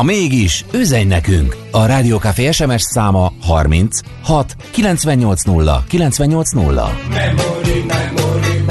[0.00, 1.56] Ha mégis, üzenj nekünk!
[1.70, 6.74] A Rádiókafé SMS száma 30 6 980 980.
[7.10, 8.64] Memory, memory,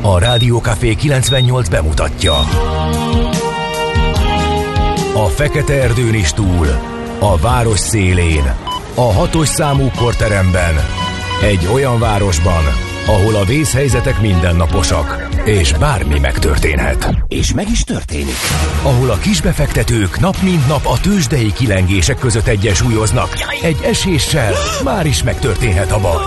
[0.00, 2.34] A Rádiókafé 98 bemutatja.
[5.14, 6.66] A Fekete Erdőn is túl,
[7.18, 8.54] a város szélén,
[8.94, 10.74] a hatos számú korteremben,
[11.42, 17.14] egy olyan városban, ahol a vészhelyzetek mindennaposak, és bármi megtörténhet.
[17.28, 18.36] És meg is történik.
[18.82, 23.28] Ahol a kisbefektetők nap mint nap a tőzsdei kilengések között egyensúlyoznak.
[23.62, 24.52] Egy eséssel
[24.84, 26.22] már is megtörténhet a baj.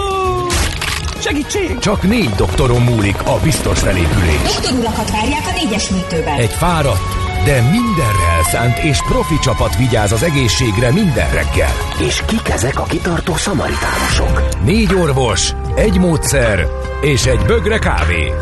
[1.20, 1.78] Segítség!
[1.80, 4.42] Csak négy doktoron múlik a biztos felépülés.
[4.44, 6.38] Doktorulakat várják a négyes műtőben.
[6.40, 11.72] Egy fáradt, de mindenre elszánt és profi csapat vigyáz az egészségre minden reggel.
[12.00, 14.42] És kik ezek a kitartó szamaritánusok?
[14.64, 16.68] Négy orvos, egy módszer
[17.02, 18.34] és egy bögre kávé.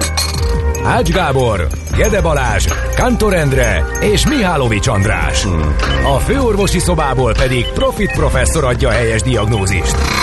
[0.86, 5.46] Ács Gábor, Gede Balázs, Kantor Endre és Mihálovics András.
[6.16, 10.23] A főorvosi szobából pedig Profit professzor adja helyes diagnózist.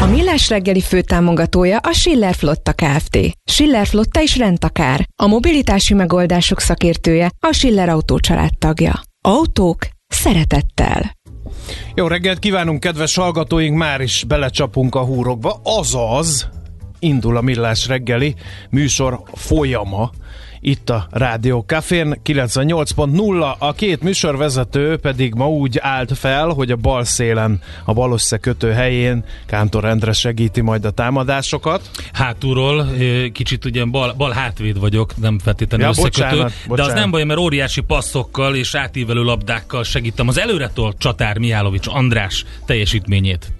[0.00, 3.18] A Millás reggeli főtámogatója a Schiller Flotta Kft.
[3.44, 5.08] Schiller Flotta is rendtakár.
[5.22, 8.18] A mobilitási megoldások szakértője a Schiller Autó
[8.58, 9.00] tagja.
[9.20, 11.16] Autók szeretettel.
[11.94, 16.48] Jó reggelt kívánunk, kedves hallgatóink, már is belecsapunk a húrokba, azaz
[16.98, 18.34] indul a Millás reggeli
[18.70, 20.10] műsor folyama
[20.60, 23.58] itt a Rádió Cafén 98.0.
[23.58, 28.72] A két műsorvezető pedig ma úgy állt fel, hogy a bal szélen, a bal összekötő
[28.72, 31.90] helyén Kántor Endre segíti majd a támadásokat.
[32.12, 32.86] Hátulról,
[33.32, 36.76] kicsit ugye bal, bal hátvéd vagyok, nem feltétlenül ja, összekötő, bocsánat, bocsánat.
[36.76, 41.86] de az nem baj, mert óriási passzokkal és átívelő labdákkal segítem az előretolt csatár Mihálovics
[41.86, 43.52] András teljesítményét.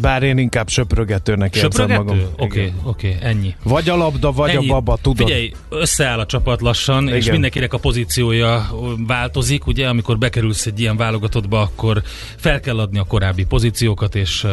[0.00, 2.18] Bár én inkább söprögetőnek érzem magam.
[2.18, 3.54] Oké, okay, oké, okay, ennyi.
[3.62, 4.68] Vagy a labda, vagy ennyi.
[4.68, 5.26] a baba, tudod.
[5.26, 7.16] Figyelj, összeáll a csapat lassan, Igen.
[7.16, 8.70] és mindenkinek a pozíciója
[9.06, 12.02] változik, ugye, amikor bekerülsz egy ilyen válogatottba, akkor
[12.36, 14.46] fel kell adni a korábbi pozíciókat, és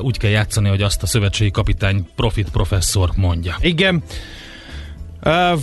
[0.00, 3.56] úgy kell játszani, hogy azt a szövetségi kapitány profit professzor mondja.
[3.60, 4.02] Igen.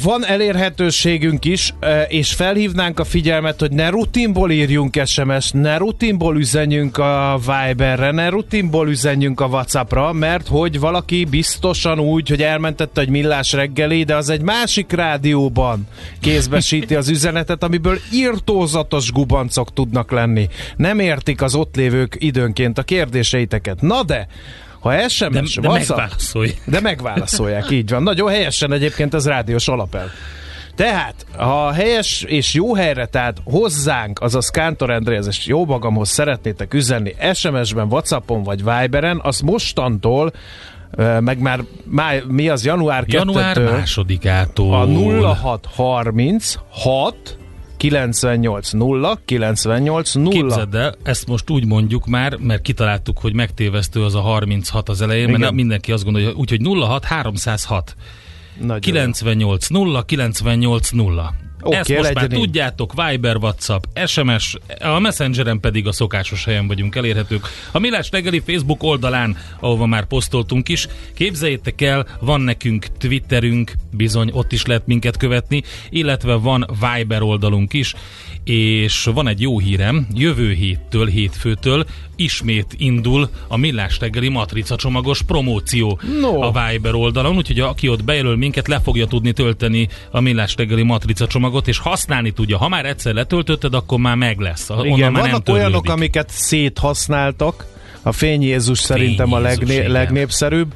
[0.02, 1.74] Van elérhetőségünk is,
[2.08, 8.30] és felhívnánk a figyelmet, hogy ne rutinból írjunk SMS, ne rutinból üzenjünk a Viberre, ne
[8.30, 14.16] rutinból üzenjünk a Whatsappra, mert hogy valaki biztosan úgy, hogy elmentette egy millás reggeli, de
[14.16, 15.88] az egy másik rádióban
[16.20, 20.48] kézbesíti az üzenetet, amiből írtózatos gubancok tudnak lenni.
[20.76, 23.82] Nem értik az ott lévők időnként a kérdéseiteket.
[23.82, 24.28] Na de,
[24.82, 26.54] ha SMS, de, de megválaszolj.
[26.66, 28.04] De megválaszolják, így van.
[28.04, 30.10] Nagyon helyesen egyébként ez rádiós alapel.
[30.76, 36.74] Tehát, ha helyes és jó helyre, tehát hozzánk, azaz Kántor Andréhez és jó magamhoz szeretnétek
[36.74, 40.32] üzenni SMS-ben, Whatsappon vagy Viberen, az mostantól
[41.20, 44.74] meg már máj, mi az január Január 2 másodikától.
[44.74, 47.41] A 0636
[47.82, 50.30] 98 0 98 0.
[50.30, 55.02] Képzeld el, ezt most úgy mondjuk már, mert kitaláltuk, hogy megtévesztő az a 36 az
[55.02, 55.40] elején, Igen.
[55.40, 57.96] mert mindenki azt gondolja, úgyhogy 06 306.
[58.60, 61.34] Nagyon 98 0 98 0.
[61.62, 62.40] Okay, Ezt most már így.
[62.40, 67.48] tudjátok, Viber, WhatsApp, SMS, a Messengeren pedig a szokásos helyen vagyunk elérhetők.
[67.72, 74.30] A Millás reggeli Facebook oldalán, ahova már posztoltunk is, képzeljétek el, van nekünk Twitterünk, bizony
[74.34, 77.94] ott is lehet minket követni, illetve van Viber oldalunk is,
[78.44, 81.86] és van egy jó hírem, jövő héttől, hétfőtől
[82.16, 86.42] ismét indul a Millás reggeli matrica csomagos promóció no.
[86.42, 90.84] a Viber oldalon, úgyhogy aki ott bejelöl minket, le fogja tudni tölteni a Millás reggeli
[90.84, 92.58] matrica csomagot, és használni tudja.
[92.58, 94.70] Ha már egyszer letöltötted, akkor már meg lesz.
[94.84, 97.66] Igen, már vannak nem olyanok, amiket széthasználtak,
[98.02, 100.74] a Fény Jézus Fény szerintem Jézus, a legné- legnépszerűbb,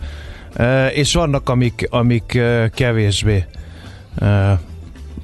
[0.94, 2.39] és vannak, amik, amik
[2.74, 3.45] kevésbé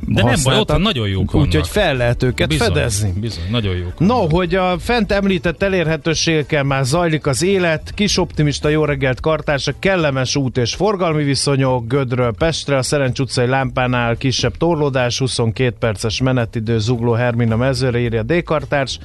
[0.08, 1.36] de nem baj, ott nagyon jók.
[1.36, 3.14] Úgyhogy fel lehet őket bizony, fedezni.
[3.20, 4.32] Bizony, nagyon jók No, vannak.
[4.32, 10.36] hogy a fent említett elérhetőségekkel már zajlik az élet, kis optimista jó reggelt kartársak, kellemes
[10.36, 16.80] út és forgalmi viszonyok, Gödről Pestre, a Szerencs utcai lámpánál kisebb torlódás, 22 perces menetidő,
[16.80, 19.00] Zugló Hermina mezőre írja D-kartárs.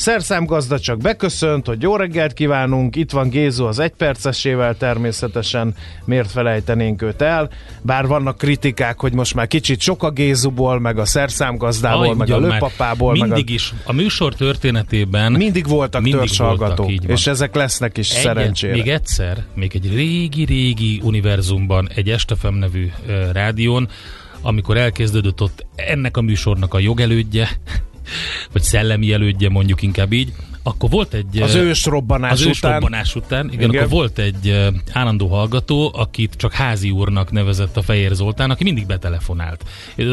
[0.00, 5.74] Szerszámgazda csak beköszönt, hogy jó reggelt kívánunk, itt van Gézu az egypercesével természetesen,
[6.04, 7.50] miért felejtenénk őt el,
[7.82, 12.30] bár vannak kritikák, hogy most már kicsit sok a Gézuból, meg a szerszámgazdából, Aj, meg
[12.30, 13.12] a lőpapából.
[13.12, 13.52] Mindig meg a...
[13.52, 18.72] is, a műsor történetében mindig voltak mindig törzshallgatók, és ezek lesznek is Egyet, szerencsére.
[18.72, 23.88] Még egyszer, még egy régi-régi univerzumban, egy Estefem nevű uh, rádión,
[24.42, 27.48] amikor elkezdődött ott ennek a műsornak a jogelődje,
[28.52, 31.42] vagy szellemi elődje mondjuk inkább így, akkor volt egy...
[31.42, 32.50] Az ős robbanás az után.
[32.50, 37.76] ős robbanás után, igen, igen, akkor volt egy állandó hallgató, akit csak házi úrnak nevezett
[37.76, 39.64] a Fehér Zoltán, aki mindig betelefonált.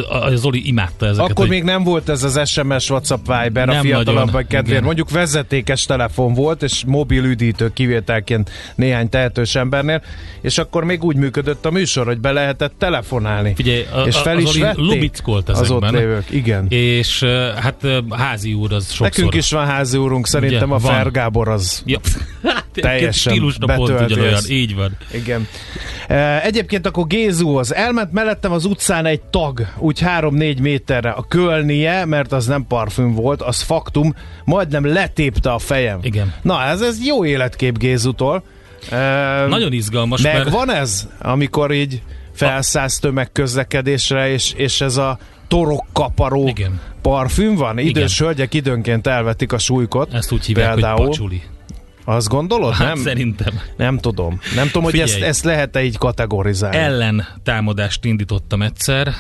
[0.10, 1.32] Az Zoli imádta ezeket.
[1.32, 1.50] Akkor hogy...
[1.50, 4.84] még nem volt ez az SMS, WhatsApp, Viber nem a fiatalabbak kedvéért.
[4.84, 10.02] Mondjuk vezetékes telefon volt, és mobil üdítő kivételként néhány tehetős embernél,
[10.42, 13.54] és akkor még úgy működött a műsor, hogy be lehetett telefonálni.
[13.56, 16.26] Figyelj, a, és fel is lubickolt az ott lévők.
[16.30, 16.66] Igen.
[16.70, 17.24] És
[17.62, 19.08] hát házi úr az sokszor...
[19.08, 22.00] Nekünk is van házi úrunk, Szerintem Ugye, a Fergábor az ja.
[22.44, 24.98] Hát, teljesen pont ugyanolyan, így van.
[25.12, 25.48] Igen.
[26.08, 31.26] E, egyébként akkor Gézu az elment mellettem az utcán egy tag, úgy 3-4 méterre a
[31.28, 36.00] kölnie, mert az nem parfüm volt, az faktum, majdnem letépte a fejem.
[36.02, 36.34] Igen.
[36.42, 38.44] Na, ez, ez jó életkép Gézutól.
[38.90, 38.98] E,
[39.48, 40.22] Nagyon izgalmas.
[40.22, 40.50] Meg mert...
[40.50, 42.02] van ez, amikor így
[42.34, 45.18] felszállsz tömegközlekedésre, és, és ez a
[45.48, 46.80] torokkaparó Igen.
[47.02, 47.78] parfüm van.
[47.78, 48.28] Idős Igen.
[48.28, 50.14] hölgyek időnként elvetik a súlykot.
[50.14, 50.98] Ezt úgy hívják, például.
[50.98, 51.42] hogy pacsuli.
[52.10, 52.74] Azt gondolod?
[52.74, 53.04] Hát nem?
[53.04, 53.60] Szerintem.
[53.78, 54.40] Nem tudom.
[54.56, 56.78] Nem tudom, hogy ezt, ezt lehet-e így kategorizálni.
[56.78, 59.14] Ellen támadást indítottam egyszer.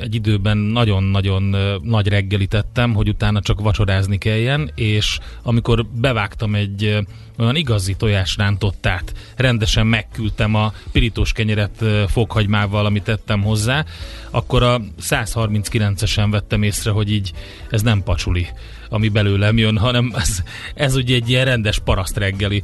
[0.00, 6.98] Egy időben nagyon-nagyon nagy reggelit tettem, hogy utána csak vacsorázni kelljen, és amikor bevágtam egy
[7.38, 13.84] olyan igazi tojásrántottát, rendesen megküldtem a pirítós kenyeret fokhagymával, amit tettem hozzá,
[14.30, 17.32] akkor a 139-esen vettem észre, hogy így
[17.70, 18.46] ez nem pacsuli
[18.92, 20.42] ami belőlem jön, hanem ez,
[20.74, 22.62] ez ugye egy ilyen rendes paraszt reggeli.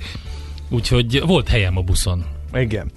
[0.69, 2.25] Úgyhogy volt helyem a buszon.
[2.53, 2.91] Igen.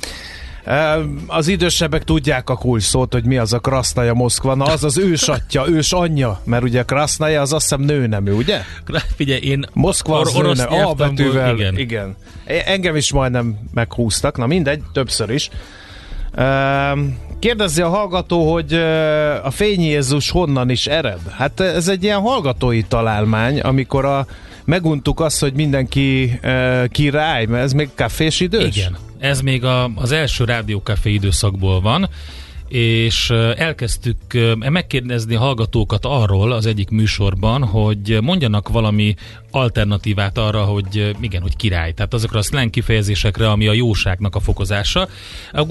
[1.27, 4.55] Az idősebbek tudják a kulcs szót, hogy mi az a Krasznaja Moszkva.
[4.55, 8.61] Na, az az ősatja, ős anyja, mert ugye Krasznaja az azt hiszem nőnemű, ugye?
[9.15, 11.77] Figyelj, én Moszkva az or- nőne, A betűvel, igen.
[11.77, 12.15] igen.
[12.45, 15.49] Engem is majdnem meghúztak, na mindegy, többször is.
[17.41, 18.73] Kérdezi a hallgató, hogy
[19.43, 21.19] a Fény Jézus honnan is ered?
[21.29, 24.25] Hát ez egy ilyen hallgatói találmány, amikor a,
[24.65, 26.39] meguntuk azt, hogy mindenki
[26.91, 28.77] király, mert ez még kafés idős?
[28.77, 32.09] Igen, ez még a, az első rádiókafé időszakból van,
[32.71, 34.17] és elkezdtük
[34.57, 39.15] megkérdezni hallgatókat arról az egyik műsorban, hogy mondjanak valami
[39.51, 41.91] alternatívát arra, hogy igen, hogy király.
[41.91, 45.07] Tehát azokra a slang kifejezésekre, ami a jóságnak a fokozása.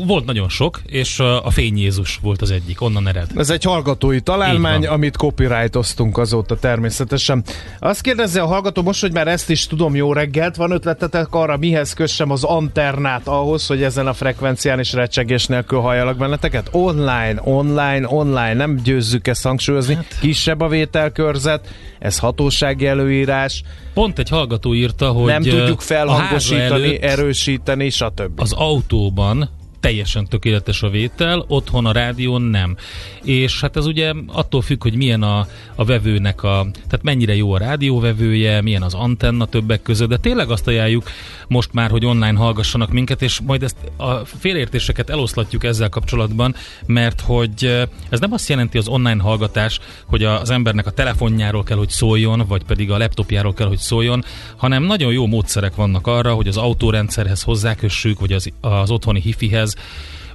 [0.07, 3.31] Volt nagyon sok, és a Fény Jézus volt az egyik, onnan ered.
[3.37, 7.45] Ez egy hallgatói találmány, amit copyrightoztunk azóta természetesen.
[7.79, 11.57] Azt kérdezi a hallgató most, hogy már ezt is tudom, jó reggelt, van ötletetek arra,
[11.57, 16.69] mihez kössem az anternát ahhoz, hogy ezen a frekvencián is recsegés nélkül halljalak benneteket?
[16.91, 19.95] Online, online, online, nem győzzük ezt hangsúlyozni.
[19.95, 20.19] Hát.
[20.21, 23.63] Kisebb a vételkörzet, ez hatósági előírás,
[23.95, 28.41] Pont egy hallgató írta, hogy nem tudjuk felhangosítani, erősíteni, stb.
[28.41, 32.77] Az autóban teljesen tökéletes a vétel, otthon a rádión nem.
[33.23, 37.53] És hát ez ugye attól függ, hogy milyen a, a vevőnek a, tehát mennyire jó
[37.53, 41.11] a rádióvevője, milyen az antenna többek között, de tényleg azt ajánljuk
[41.49, 46.55] most már, hogy online hallgassanak minket, és majd ezt a félértéseket eloszlatjuk ezzel kapcsolatban,
[46.87, 51.77] mert hogy ez nem azt jelenti az online hallgatás, hogy az embernek a telefonjáról kell,
[51.77, 54.25] hogy szóljon, vagy pedig a laptopjáról kell, hogy szóljon,
[54.57, 59.70] hanem nagyon jó módszerek vannak arra, hogy az autórendszerhez hozzákössük, vagy az, az otthoni hifihez,
[59.75, 59.83] ez.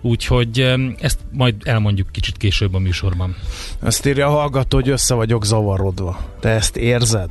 [0.01, 3.35] Úgyhogy ezt majd elmondjuk kicsit később a műsorban.
[3.83, 6.19] Ezt írja a hallgató, hogy össze vagyok zavarodva.
[6.39, 7.29] Te ezt érzed?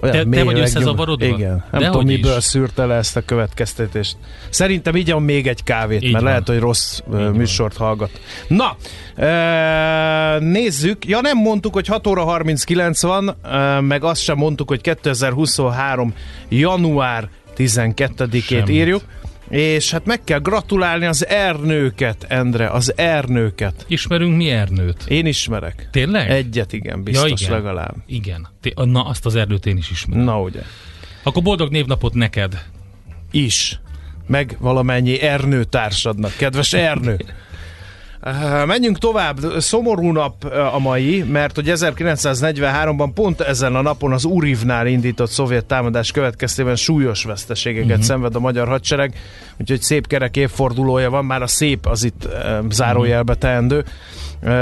[0.00, 1.24] Olyan te, te vagy összezavarodva?
[1.26, 1.64] Igen.
[1.70, 2.44] Nem De tudom, miből is.
[2.44, 4.16] szűrte le ezt a következtetést.
[4.48, 6.32] Szerintem igyon még egy kávét, így mert van.
[6.32, 7.88] lehet, hogy rossz így műsort van.
[7.88, 8.20] hallgat.
[8.48, 8.76] Na,
[9.24, 11.06] e, nézzük.
[11.06, 16.14] Ja, nem mondtuk, hogy 6 óra 39 van, e, meg azt sem mondtuk, hogy 2023.
[16.48, 19.02] január 12-ét írjuk.
[19.48, 23.84] És hát meg kell gratulálni az Ernőket, Endre, az Ernőket.
[23.88, 25.04] Ismerünk mi Ernőt?
[25.08, 25.88] Én ismerek.
[25.92, 26.30] Tényleg?
[26.30, 27.50] Egyet, igen, biztos ja, igen.
[27.50, 27.94] legalább.
[28.06, 28.48] Igen.
[28.74, 30.24] Na, azt az Ernőt én is ismerem.
[30.24, 30.60] Na, ugye.
[31.22, 32.64] Akkor boldog névnapot neked.
[33.30, 33.80] Is.
[34.26, 36.36] Meg valamennyi Ernő társadnak.
[36.36, 37.16] Kedves Ernő!
[38.66, 39.38] Menjünk tovább.
[39.58, 45.64] Szomorú nap a mai, mert hogy 1943-ban pont ezen a napon az Urivnál indított szovjet
[45.64, 48.04] támadás következtében súlyos veszteségeket uh-huh.
[48.04, 49.14] szenved a magyar hadsereg,
[49.60, 52.28] úgyhogy szép kerek évfordulója van, már a szép az itt
[52.70, 53.84] zárójelbe teendő.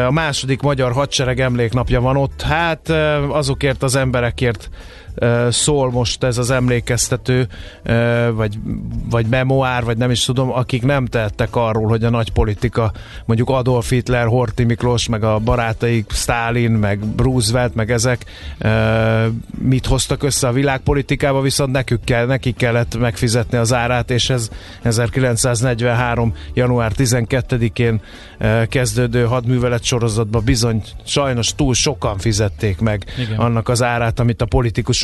[0.06, 2.42] A második magyar hadsereg emléknapja van ott.
[2.42, 2.88] Hát
[3.28, 4.70] azokért az emberekért
[5.48, 7.48] szól most ez az emlékeztető,
[8.32, 8.58] vagy,
[9.10, 12.92] vagy memoár, vagy nem is tudom, akik nem tehettek arról, hogy a nagy politika,
[13.24, 18.24] mondjuk Adolf Hitler, Horthy Miklós, meg a barátaik, Stalin, meg Roosevelt, meg ezek
[19.58, 24.48] mit hoztak össze a világpolitikába, viszont nekük kell, nekik kellett megfizetni az árát, és ez
[24.82, 26.34] 1943.
[26.54, 28.00] január 12-én
[28.68, 33.38] kezdődő hadművelet sorozatban bizony sajnos túl sokan fizették meg Igen.
[33.38, 34.46] annak az árát, amit a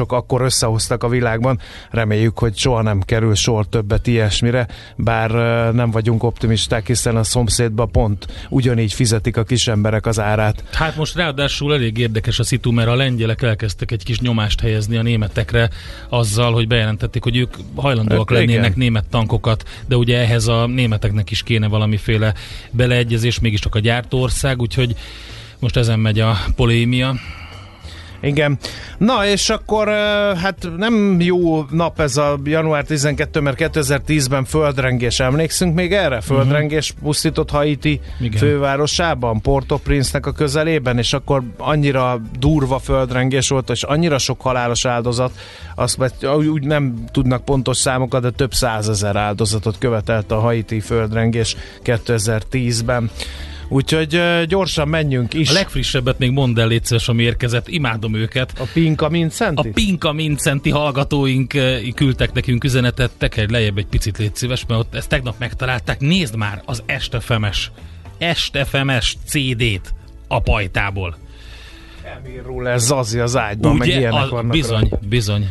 [0.00, 1.60] politikusok akkor összehoztak a világban.
[1.90, 4.66] Reméljük, hogy soha nem kerül sor többet ilyesmire,
[4.96, 5.30] bár
[5.74, 10.64] nem vagyunk optimisták, hiszen a szomszédban pont ugyanígy fizetik a kis emberek az árát.
[10.72, 14.96] Hát most ráadásul elég érdekes a szitu, mert a lengyelek elkezdtek egy kis nyomást helyezni
[14.96, 15.70] a németekre
[16.08, 21.30] azzal, hogy bejelentették, hogy ők hajlandóak hát, lennének német tankokat, de ugye ehhez a németeknek
[21.30, 22.34] is kéne valamiféle
[22.70, 24.94] beleegyezés, mégiscsak a gyártóország, úgyhogy
[25.58, 27.14] most ezen megy a polémia.
[28.20, 28.58] Igen.
[28.98, 29.88] Na, és akkor
[30.36, 36.20] hát nem jó nap ez a január 12, mert 2010-ben földrengés, emlékszünk még erre?
[36.20, 37.04] Földrengés uh-huh.
[37.04, 38.38] pusztított Haiti Igen.
[38.38, 45.32] fővárosában, Port-au-Prince-nek a közelében, és akkor annyira durva földrengés volt, és annyira sok halálos áldozat,
[45.74, 45.98] azt
[46.50, 53.10] úgy nem tudnak pontos számokat, de több százezer áldozatot követelt a Haiti földrengés 2010-ben.
[53.72, 55.50] Úgyhogy gyorsan menjünk is.
[55.50, 57.68] A legfrissebbet még mondd el, légy szíves, ami érkezett.
[57.68, 58.52] Imádom őket.
[58.58, 59.68] A Pinka Mincenti?
[59.68, 61.52] A Pinka Mincenti hallgatóink
[61.94, 63.10] küldtek nekünk üzenetet.
[63.18, 66.00] Tekerj lejjebb egy picit, légy szíves, mert ott ezt tegnap megtalálták.
[66.00, 67.70] Nézd már az Estefemes,
[68.18, 69.94] Estefemes CD-t
[70.28, 71.16] a pajtából.
[72.02, 73.78] Emil Ruller Zazi az ágyban, Ugye?
[73.78, 74.50] meg ilyenek a, vannak.
[74.52, 74.98] Bizony, rá.
[75.08, 75.46] bizony.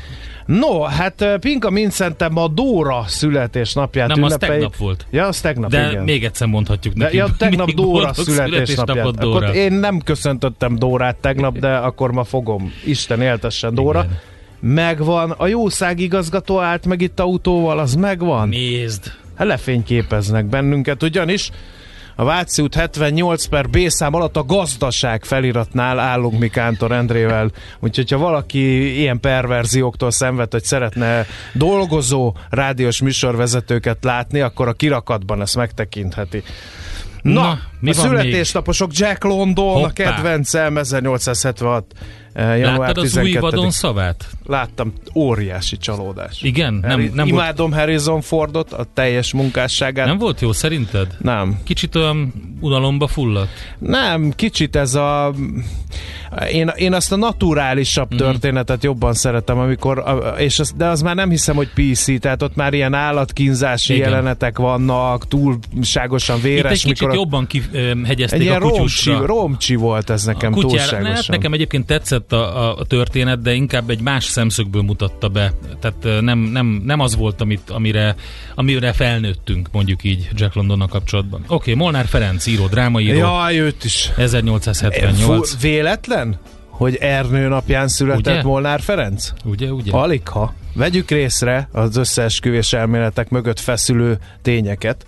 [0.57, 4.51] No, hát Pinka Mincentem a Dóra születésnapját Nem, ünnepelj.
[4.51, 5.05] az tegnap volt.
[5.09, 6.03] Ja, az tegnap, De igen.
[6.03, 7.17] még egyszer mondhatjuk neki.
[7.17, 9.15] De, ja, tegnap Dóra születésnapját.
[9.15, 9.45] Dóra.
[9.47, 12.73] Akkor én nem köszöntöttem Dórát tegnap, de akkor ma fogom.
[12.85, 14.03] Isten éltessen Dóra.
[14.03, 14.19] Igen.
[14.59, 15.31] Megvan.
[15.31, 18.49] A jószág igazgató állt meg itt autóval, az megvan.
[18.49, 19.11] Nézd.
[19.35, 21.51] Hát lefényképeznek bennünket, ugyanis
[22.19, 27.51] a Váci út 78 per B szám alatt a gazdaság feliratnál állunk mi Kántor Endrével.
[27.79, 35.41] Úgyhogy ha valaki ilyen perverzióktól szenved, hogy szeretne dolgozó rádiós műsorvezetőket látni, akkor a kirakatban
[35.41, 36.43] ezt megtekintheti.
[37.21, 39.87] Na, Na mi a születésnaposok Jack London, Hoppá.
[39.87, 41.85] a kedvencem 1876
[42.33, 43.27] január Láttad az 12.
[43.27, 44.25] új vadon szavát?
[44.45, 46.41] Láttam, óriási csalódás.
[46.41, 46.79] Igen?
[46.87, 47.81] Harry, nem, nem imádom volt...
[47.81, 50.05] Harrison Fordot, a teljes munkásságát.
[50.05, 51.07] Nem volt jó szerinted?
[51.17, 51.59] Nem.
[51.63, 53.49] Kicsit olyan unalomba fulladt?
[53.79, 55.33] Nem, kicsit ez a...
[56.51, 58.23] Én, én azt a naturálisabb mm-hmm.
[58.25, 60.03] történetet jobban szeretem, amikor,
[60.37, 64.09] és az, de az már nem hiszem, hogy PC, tehát ott már ilyen állatkínzási Igen.
[64.09, 66.71] jelenetek vannak, túlságosan véres.
[66.71, 69.13] Itt egy kicsit mikor jobban kihegyezték egy a kutyusra.
[69.13, 71.05] Romcsi, romcsi volt ez nekem a túlságosan.
[71.05, 75.53] Hát nekem egyébként tetszett a, a, történet, de inkább egy más szemszögből mutatta be.
[75.79, 78.15] Tehát nem, nem, nem az volt, amit, amire,
[78.55, 81.41] amire felnőttünk, mondjuk így Jack Londonnal kapcsolatban.
[81.41, 83.17] Oké, okay, Molnár Ferenc író, drámaíró.
[83.17, 84.09] Jaj, őt is.
[84.17, 85.49] 1878.
[85.49, 86.39] Fú, véletlen?
[86.79, 88.43] Hogy Ernő napján született ugye?
[88.43, 89.31] Molnár Ferenc?
[89.43, 89.91] Ugye, ugye?
[89.91, 90.53] Alig ha.
[90.73, 95.05] Vegyük részre az összeesküvés elméletek mögött feszülő tényeket.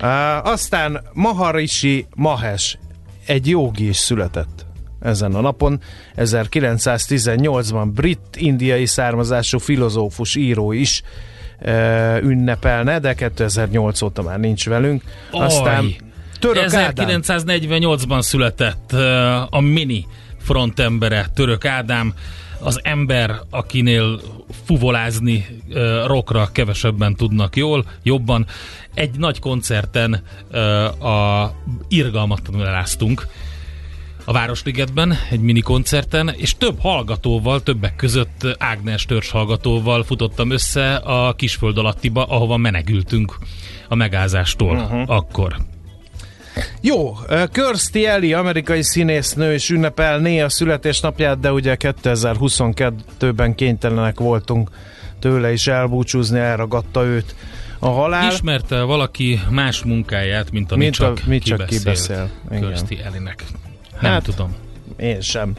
[0.00, 2.78] Uh, aztán Maharishi Mahesh,
[3.26, 4.66] egy jogi is született
[5.00, 5.80] ezen a napon.
[6.16, 11.02] 1918-ban brit-indiai származású filozófus, író is
[11.60, 15.02] uh, ünnepelne, de 2008 óta már nincs velünk.
[15.30, 15.94] Aztán
[16.38, 20.06] Török 1948-ban született uh, a Mini
[20.42, 22.14] frontembere, Török Ádám,
[22.60, 24.20] az ember, akinél
[24.64, 25.46] fuvolázni
[26.06, 28.46] rockra kevesebben tudnak jól, jobban.
[28.94, 30.22] Egy nagy koncerten
[31.00, 31.46] a
[31.88, 33.26] irgalmatlanul eláztunk
[34.24, 40.94] a Városligetben, egy mini koncerten, és több hallgatóval, többek között Ágnes törzs hallgatóval futottam össze
[40.94, 43.38] a Kisföld alattiba, ahova menekültünk
[43.88, 45.10] a megázástól uh-huh.
[45.10, 45.56] akkor.
[46.80, 47.16] Jó,
[47.52, 54.70] Kirstie Ellie, amerikai színésznő is ünnepelné a születésnapját, de ugye 2022-ben kénytelenek voltunk
[55.18, 57.34] tőle is elbúcsúzni, elragadta őt
[57.78, 58.32] a halál.
[58.32, 62.30] Ismerte valaki más munkáját, mint amit mint csak, a, mit csak kibeszél.
[62.50, 63.44] Kirstie Ellie-nek.
[64.00, 64.54] Nem hát, tudom.
[65.02, 65.52] Én sem.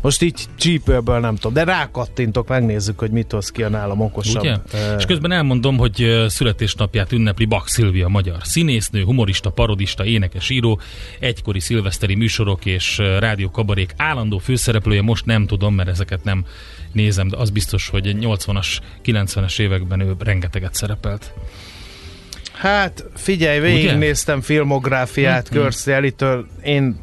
[0.00, 4.42] Most így csípőből nem tudom, de rákattintok, megnézzük, hogy mit hoz ki a nálam okosabb.
[4.42, 4.54] Ugye?
[4.54, 4.80] Uh...
[4.98, 10.80] És közben elmondom, hogy születésnapját ünnepli Bak Szilvia, magyar színésznő, humorista, parodista, énekes, író,
[11.20, 16.44] egykori szilveszteri műsorok és rádiókabarék állandó főszereplője, most nem tudom, mert ezeket nem
[16.92, 21.32] nézem, de az biztos, hogy 80-as, 90-es években ő rengeteget szerepelt.
[22.52, 25.62] Hát figyelj, végignéztem filmográfiát mm-hmm.
[25.62, 27.00] Körsz Elitől, én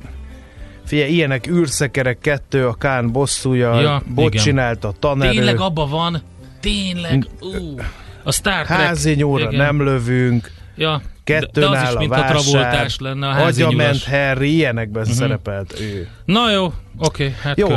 [0.86, 5.32] Figyelj, ilyenek űrszekerek kettő, a Kán bosszúja, ja, bot csinált a tanerő.
[5.32, 6.22] Tényleg abba van?
[6.60, 7.28] Tényleg?
[7.40, 7.80] Ú,
[8.24, 8.80] a Star Trek.
[8.80, 9.56] Házi nyúra igen.
[9.56, 10.52] nem lövünk.
[10.76, 15.02] Ja, Kettőn de, de az is, mint a travoltás lenne a házi ment Harry, ilyenekben
[15.02, 15.18] uh-huh.
[15.18, 16.08] szerepelt ő.
[16.26, 17.68] Na jó, oké, okay, hát Jó,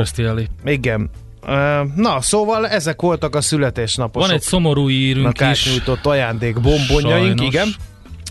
[0.64, 1.10] Igen.
[1.96, 4.28] Na, szóval ezek voltak a születésnaposok.
[4.28, 5.66] Van egy szomorú írünk is.
[5.66, 7.68] nyújtott ajándék bombonjaink, igen.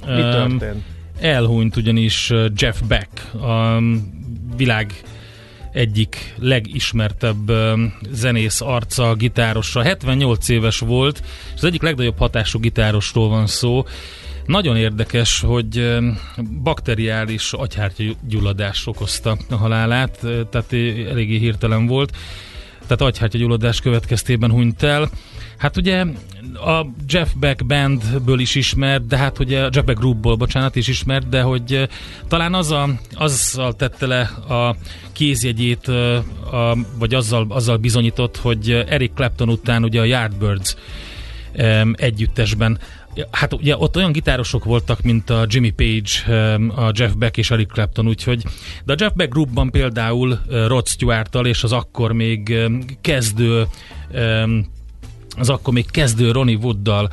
[0.06, 0.84] Mi történt?
[1.20, 3.80] Elhunyt ugyanis Jeff Beck, a
[4.58, 4.94] világ
[5.72, 7.52] egyik legismertebb
[8.12, 9.82] zenész arca, gitárosa.
[9.82, 13.86] 78 éves volt, és az egyik legnagyobb hatású gitárosról van szó.
[14.46, 15.98] Nagyon érdekes, hogy
[16.64, 20.74] bakteriális agyhártyagyulladás okozta a halálát, tehát
[21.10, 22.18] eléggé hirtelen volt
[22.88, 25.10] tehát agyhártyagyulladás következtében hunyt el.
[25.58, 26.06] Hát ugye
[26.54, 30.88] a Jeff Beck bandből is ismert, de hát ugye a Jeff Beck groupból, bocsánat, is
[30.88, 31.90] ismert, de hogy
[32.28, 34.76] talán az a, azzal tette le a
[35.12, 40.76] kézjegyét, a, vagy azzal, azzal bizonyított, hogy Eric Clapton után ugye a Yardbirds
[41.94, 42.80] együttesben
[43.32, 46.36] Hát ugye ott olyan gitárosok voltak, mint a Jimmy Page,
[46.76, 48.44] a Jeff Beck és Eric Clapton, úgyhogy
[48.86, 52.56] de a Jeff Beck groupban például Rod stewart és az akkor még
[53.02, 53.68] kezdő
[55.38, 57.10] az akkor még kezdő Ronnie Wooddal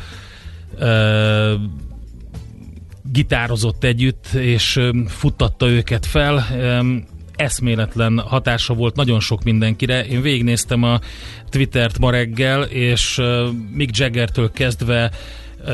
[3.02, 6.46] gitározott együtt, és futtatta őket fel.
[7.36, 10.06] Eszméletlen hatása volt nagyon sok mindenkire.
[10.06, 11.00] Én végignéztem a
[11.50, 13.20] Twittert ma reggel, és
[13.70, 15.10] Mick Jaggertől kezdve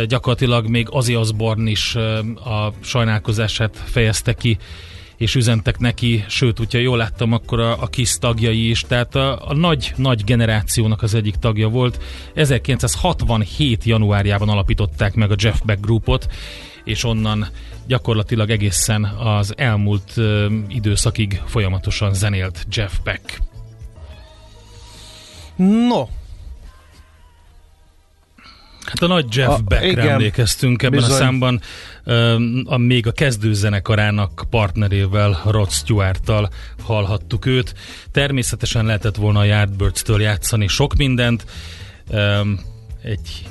[0.09, 1.95] gyakorlatilag még Ozzy Osbourne is
[2.45, 4.59] a sajnálkozását fejezte ki
[5.21, 9.49] és üzentek neki, sőt, hogyha jól láttam, akkor a, a KISZ tagjai is, tehát a,
[9.49, 12.03] a nagy, nagy generációnak az egyik tagja volt.
[12.35, 13.85] 1967.
[13.85, 16.27] januárjában alapították meg a Jeff Beck Groupot,
[16.85, 17.47] és onnan
[17.87, 23.41] gyakorlatilag egészen az elmúlt ö, időszakig folyamatosan zenélt Jeff Beck.
[25.57, 26.05] No,
[28.91, 31.15] Hát a nagy Jeff a, Beckre igen, emlékeztünk ebben bizony.
[31.15, 31.61] a számban,
[32.65, 36.51] a, még a kezdőzenekarának partnerével, Rod Stewart-tal
[36.83, 37.75] hallhattuk őt.
[38.13, 41.45] Természetesen lehetett volna a Yardbirds-től játszani sok mindent.
[43.03, 43.47] Egy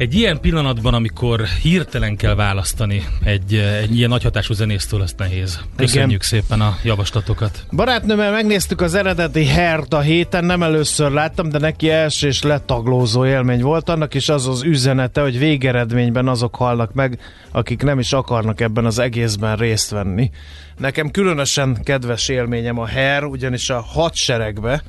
[0.00, 5.60] egy ilyen pillanatban, amikor hirtelen kell választani egy, egy ilyen nagyhatású zenésztől, azt nehéz.
[5.76, 6.42] Köszönjük Igen.
[6.42, 7.64] szépen a javaslatokat.
[7.70, 13.26] Barátnőmmel megnéztük az eredeti Hert a héten, nem először láttam, de neki első és letaglózó
[13.26, 13.88] élmény volt.
[13.88, 17.18] Annak is az az üzenete, hogy végeredményben azok halnak meg,
[17.52, 20.30] akik nem is akarnak ebben az egészben részt venni.
[20.78, 24.82] Nekem különösen kedves élményem a Her, ugyanis a hadseregbe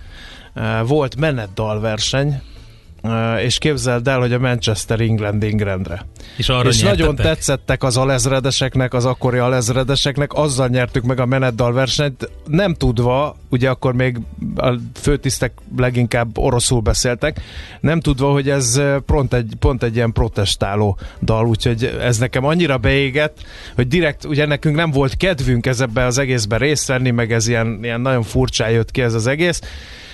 [0.53, 2.41] eh, volt menetdalverseny,
[3.43, 6.05] és képzeld el, hogy a Manchester England Englandre.
[6.37, 11.73] És, arra és nagyon tetszettek az alezredeseknek, az akkori alezredeseknek, azzal nyertük meg a menetdal
[11.73, 14.17] versenyt, nem tudva, ugye akkor még
[14.55, 17.41] a főtisztek leginkább oroszul beszéltek,
[17.79, 22.77] nem tudva, hogy ez pont egy, pont egy ilyen protestáló dal, úgyhogy ez nekem annyira
[22.77, 23.37] beégett,
[23.75, 27.79] hogy direkt, ugye nekünk nem volt kedvünk ezebbe az egészben részt venni, meg ez ilyen,
[27.81, 29.61] ilyen nagyon furcsán jött ki ez az egész,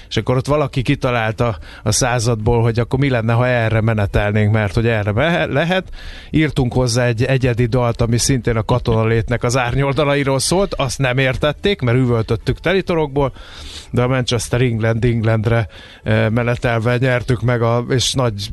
[0.09, 4.73] és akkor ott valaki kitalálta a századból, hogy akkor mi lenne, ha erre menetelnénk, mert
[4.73, 5.89] hogy erre lehet.
[6.29, 11.81] Írtunk hozzá egy egyedi dalt, ami szintén a katonalétnek az árnyoldalairól szólt, azt nem értették,
[11.81, 13.33] mert üvöltöttük telitorokból,
[13.91, 15.67] de a Manchester England Englandre
[16.03, 18.49] eh, menetelve nyertük meg, a, és nagy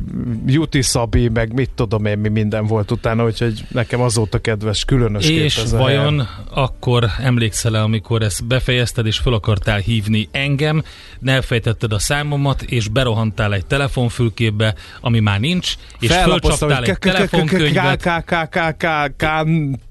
[0.46, 5.28] Juti Szabi, meg mit tudom én, mi minden volt utána, úgyhogy nekem azóta kedves, különös
[5.28, 10.82] És ez vajon a akkor emlékszel-e, amikor ezt befejezted, és fel akartál hívni engem,
[11.18, 18.06] ne elfejtetted a számomat, és berohantál egy telefonfülkébe, ami már nincs, és fölcsaptál egy telefonkönyvet,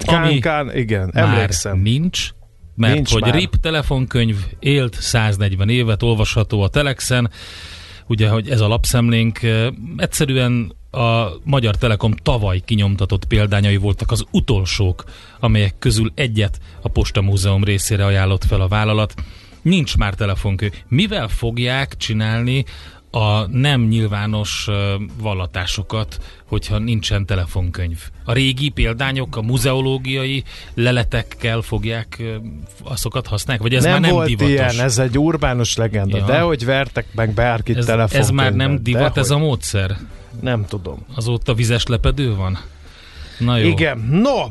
[0.06, 0.42] ami
[0.74, 1.78] igen, emlékszem.
[1.78, 2.30] nincs,
[2.76, 3.34] mert nincs hogy már.
[3.34, 7.30] RIP telefonkönyv élt 140 évet, olvasható a Telexen,
[8.08, 9.39] ugye, hogy ez a lapszemlénk
[9.98, 15.04] egyszerűen a Magyar Telekom tavaly kinyomtatott példányai voltak az utolsók,
[15.39, 19.13] amelyek közül egyet a Posta Múzeum részére ajánlott fel a vállalat
[19.63, 20.73] nincs már telefonkönyv.
[20.88, 22.65] Mivel fogják csinálni
[23.12, 24.69] a nem nyilvános
[25.21, 27.99] vallatásokat, hogyha nincsen telefonkönyv.
[28.26, 32.23] A régi példányok, a muzeológiai leletekkel fogják
[32.84, 33.62] azokat használni?
[33.62, 34.49] Vagy ez nem már nem volt divatos?
[34.49, 36.26] ilyen, ez egy urbánus legenda, ja.
[36.26, 38.30] de hogy vertek meg bárkit ez, telefonkönyvet.
[38.30, 39.97] Ez már nem divat, ez a módszer?
[40.41, 41.06] Nem tudom.
[41.15, 42.60] Azóta vizes lepedő van?
[43.39, 43.67] Na jó.
[43.67, 44.45] Igen, no,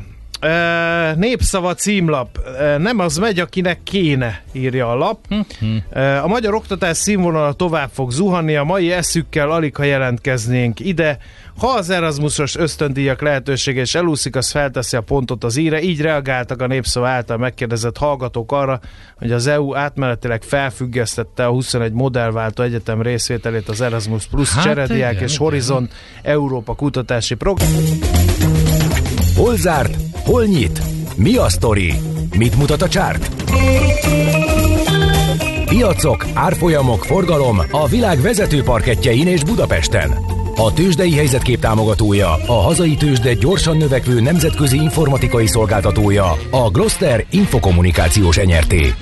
[1.15, 2.39] Népszava címlap.
[2.77, 5.19] Nem az megy, akinek kéne, írja a lap.
[5.59, 5.99] Hm.
[6.23, 11.17] A magyar oktatás színvonala tovább fog zuhanni, a mai eszükkel alig ha jelentkeznénk ide.
[11.57, 15.81] Ha az Erasmusos ösztöndíjak lehetősége is elúszik, az felteszi a pontot az íre.
[15.81, 18.79] Így reagáltak a Népszava által megkérdezett hallgatók arra,
[19.17, 25.21] hogy az EU átmenetileg felfüggesztette a 21 modellváltó egyetem részvételét az Erasmus Plus hát cserediák
[25.21, 25.89] és Horizon
[26.21, 27.71] Európa kutatási program.
[29.35, 29.97] Hol zárt?
[30.25, 30.81] Hol nyit?
[31.15, 31.93] Mi a sztori?
[32.37, 33.29] Mit mutat a csárt?
[35.65, 40.17] Piacok, árfolyamok, forgalom a világ vezető parketjein és Budapesten.
[40.55, 48.37] A tőzsdei helyzetkép támogatója, a hazai tőzsde gyorsan növekvő nemzetközi informatikai szolgáltatója, a Gloster Infokommunikációs
[48.37, 48.93] Enyerté.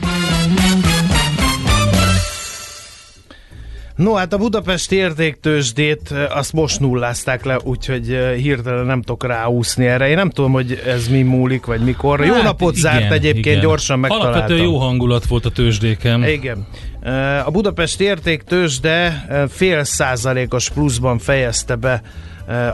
[4.01, 10.09] No, hát a budapesti értéktősdét azt most nullázták le, úgyhogy hirtelen nem tudok ráúszni erre.
[10.09, 12.19] Én nem tudom, hogy ez mi múlik, vagy mikor.
[12.19, 13.59] Hát, jó napot igen, zárt egyébként, igen.
[13.59, 14.33] gyorsan megtaláltam.
[14.33, 16.27] Alapvetően jó hangulat volt a tőzsdéken.
[16.27, 16.67] Igen.
[17.45, 22.01] A budapesti értéktősde fél százalékos pluszban fejezte be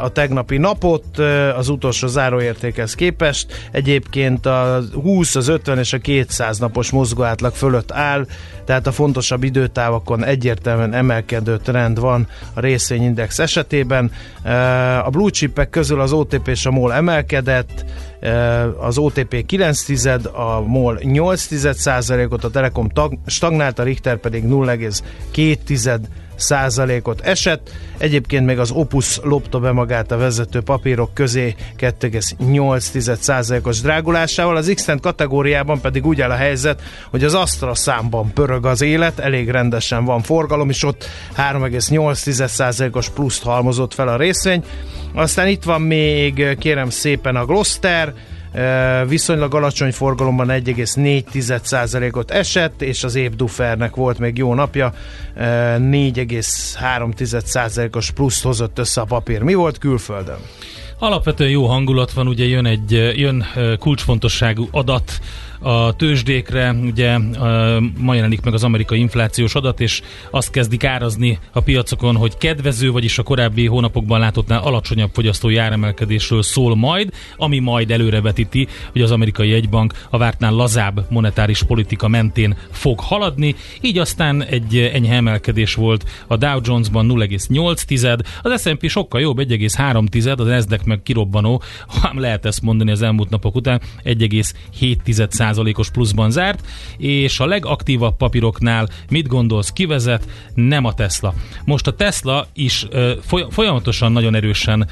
[0.02, 1.18] a tegnapi napot
[1.58, 3.70] az utolsó záróértékhez képest.
[3.72, 8.26] Egyébként a 20, az 50 és a 200 napos mozgóátlag fölött áll,
[8.66, 14.12] tehát a fontosabb időtávokon egyértelműen emelkedő trend van a részvényindex esetében.
[15.04, 17.86] A blue chipek közül az OTP és a MOL emelkedett,
[18.80, 22.88] az OTP 9 tized, a MOL 8 tized százalékot, a Telekom
[23.26, 27.72] stagnált, a Richter pedig 0,2 tized százalékot esett.
[27.98, 34.56] Egyébként még az Opus lopta be magát a vezető papírok közé 2,8 százalékos drágulásával.
[34.56, 39.20] Az x kategóriában pedig úgy áll a helyzet, hogy az Astra számban pörög az élet,
[39.20, 41.06] elég rendesen van forgalom, és ott
[41.38, 44.64] 3,8 százalékos pluszt halmozott fel a részvény.
[45.14, 48.14] Aztán itt van még, kérem szépen, a Gloster,
[49.08, 54.94] viszonylag alacsony forgalomban 1,4%-ot esett, és az Évdufernek volt még jó napja,
[55.38, 59.42] 4,3%-os pluszt hozott össze a papír.
[59.42, 60.40] Mi volt külföldön?
[61.00, 63.46] Alapvetően jó hangulat van, ugye jön egy jön
[63.80, 65.20] kulcsfontosságú adat,
[65.60, 67.18] a tőzsdékre, ugye
[67.98, 72.92] ma jelenik meg az amerikai inflációs adat, és azt kezdik árazni a piacokon, hogy kedvező,
[72.92, 79.12] vagyis a korábbi hónapokban látottnál alacsonyabb fogyasztói áremelkedésről szól majd, ami majd előrevetíti, hogy az
[79.12, 85.74] amerikai egybank a vártnál lazább monetáris politika mentén fog haladni, így aztán egy enyhe emelkedés
[85.74, 91.62] volt a Dow Jonesban 0,8, az S&P sokkal jobb, 1,3, az Nasdaq meg kirobbanó,
[92.02, 94.98] ha lehet ezt mondani az elmúlt napok után, 1,7
[95.54, 100.28] 10%-os pluszban zárt, és a legaktívabb papíroknál mit gondolsz, kivezet?
[100.54, 101.34] Nem a Tesla.
[101.66, 102.88] Most a Tesla is
[103.50, 104.88] folyamatosan nagyon erősen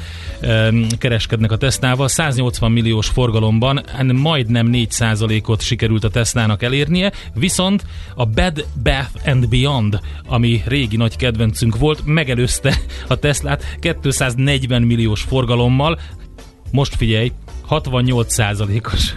[0.98, 8.66] kereskednek a Teslával, 180 milliós forgalomban majdnem 4%-ot sikerült a Teslának elérnie, viszont a Bed
[8.84, 12.76] Bath and Beyond, ami régi nagy kedvencünk volt, megelőzte
[13.08, 16.00] a Teslát 240 milliós forgalommal,
[16.72, 17.32] most figyelj,
[17.70, 19.14] 68%-os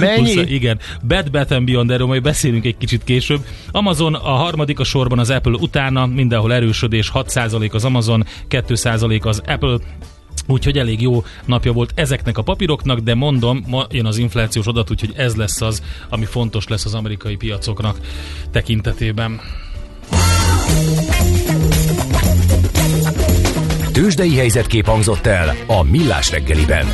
[0.00, 0.36] Mennyi?
[0.36, 0.78] 20, igen.
[1.06, 3.40] Bad Bath and Beyond, erről majd beszélünk egy kicsit később.
[3.70, 9.42] Amazon a harmadik a sorban az Apple utána, mindenhol erősödés, 6% az Amazon, 2% az
[9.46, 9.78] Apple,
[10.46, 14.90] Úgyhogy elég jó napja volt ezeknek a papíroknak, de mondom, ma jön az inflációs adat,
[14.90, 17.98] úgyhogy ez lesz az, ami fontos lesz az amerikai piacoknak
[18.50, 19.40] tekintetében.
[23.92, 26.86] Tőzsdei helyzetkép hangzott el a Millás reggeliben.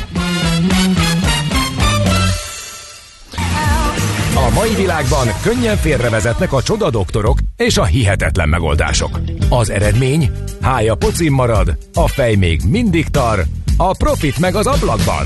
[4.35, 9.19] A mai világban könnyen félrevezetnek a csoda doktorok és a hihetetlen megoldások.
[9.49, 10.31] Az eredmény?
[10.61, 13.43] Hája pocim marad, a fej még mindig tar,
[13.77, 15.25] a profit meg az ablakban.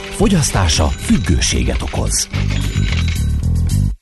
[0.21, 2.29] Fogyasztása függőséget okoz.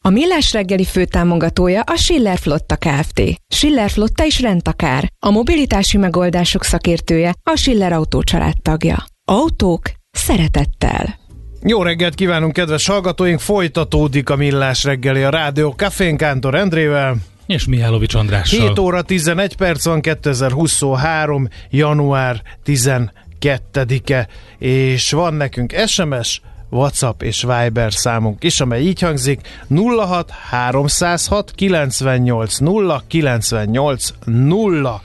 [0.01, 3.21] A Millás reggeli főtámogatója a Schiller Flotta Kft.
[3.47, 5.11] Schiller Flotta is rendtakár.
[5.19, 8.23] A mobilitási megoldások szakértője a Schiller Autó
[8.61, 9.05] tagja.
[9.25, 11.19] Autók szeretettel.
[11.61, 13.39] Jó reggelt kívánunk, kedves hallgatóink!
[13.39, 17.15] Folytatódik a Millás reggeli a Rádió Cafén Kántor Endrével.
[17.45, 18.67] És Mihálovics Andrással.
[18.67, 21.47] 7 óra 11 perc van, 2023.
[21.69, 22.41] január
[23.41, 31.51] 12-e, és van nekünk SMS, WhatsApp és Viber számunk is, amely így hangzik 06 306
[31.55, 35.01] 98 0 98 0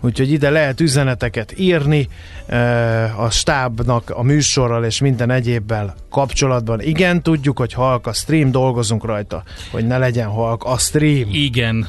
[0.00, 2.08] úgyhogy ide lehet üzeneteket írni
[2.46, 6.80] eh, a stábnak a műsorral és minden egyébbel kapcsolatban.
[6.80, 11.28] Igen, tudjuk, hogy halk a stream, dolgozunk rajta, hogy ne legyen halk a stream.
[11.32, 11.88] Igen,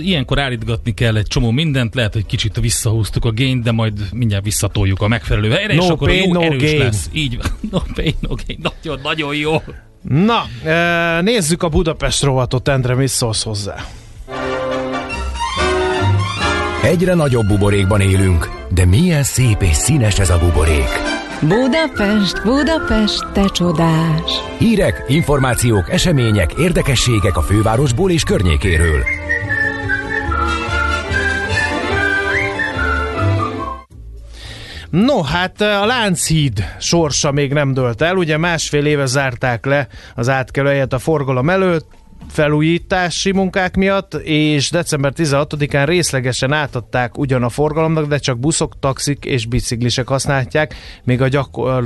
[0.00, 4.44] ilyenkor állítgatni kell egy csomó mindent, lehet, hogy kicsit visszahúztuk a gain, de majd mindjárt
[4.44, 6.78] visszatoljuk a megfelelő helyre, no és akkor pain, jó no erős gain.
[6.78, 7.08] lesz.
[7.12, 7.38] Így
[7.70, 8.58] no pain, no gain.
[8.62, 9.62] Nagyon, nagyon jó.
[10.02, 13.84] Na, eh, nézzük a Budapest rovatot, Endre, mit szólsz hozzá?
[16.82, 20.88] Egyre nagyobb buborékban élünk, de milyen szép és színes ez a buborék.
[21.40, 24.30] Budapest, Budapest, te csodás!
[24.58, 29.02] Hírek, információk, események, érdekességek a fővárosból és környékéről.
[34.90, 38.16] No, hát a Lánchíd sorsa még nem dölt el.
[38.16, 41.86] Ugye másfél éve zárták le az átkelőjét a forgalom előtt,
[42.28, 49.24] felújítási munkák miatt, és december 16-án részlegesen átadták ugyan a forgalomnak, de csak buszok, taxik
[49.24, 51.84] és biciklisek használják, még a, gyakor,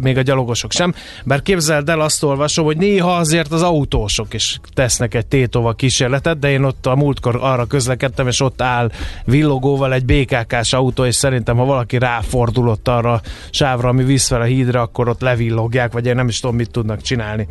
[0.00, 0.94] még a gyalogosok sem.
[1.24, 6.38] Bár képzeld el, azt olvasom, hogy néha azért az autósok is tesznek egy tétova kísérletet,
[6.38, 8.90] de én ott a múltkor arra közlekedtem, és ott áll
[9.24, 13.20] villogóval egy BKK-s autó, és szerintem, ha valaki ráfordulott arra
[13.50, 16.70] sávra, ami visz fel a hídra, akkor ott levillogják, vagy én nem is tudom, mit
[16.70, 17.48] tudnak csinálni.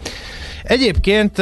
[0.68, 1.42] Egyébként,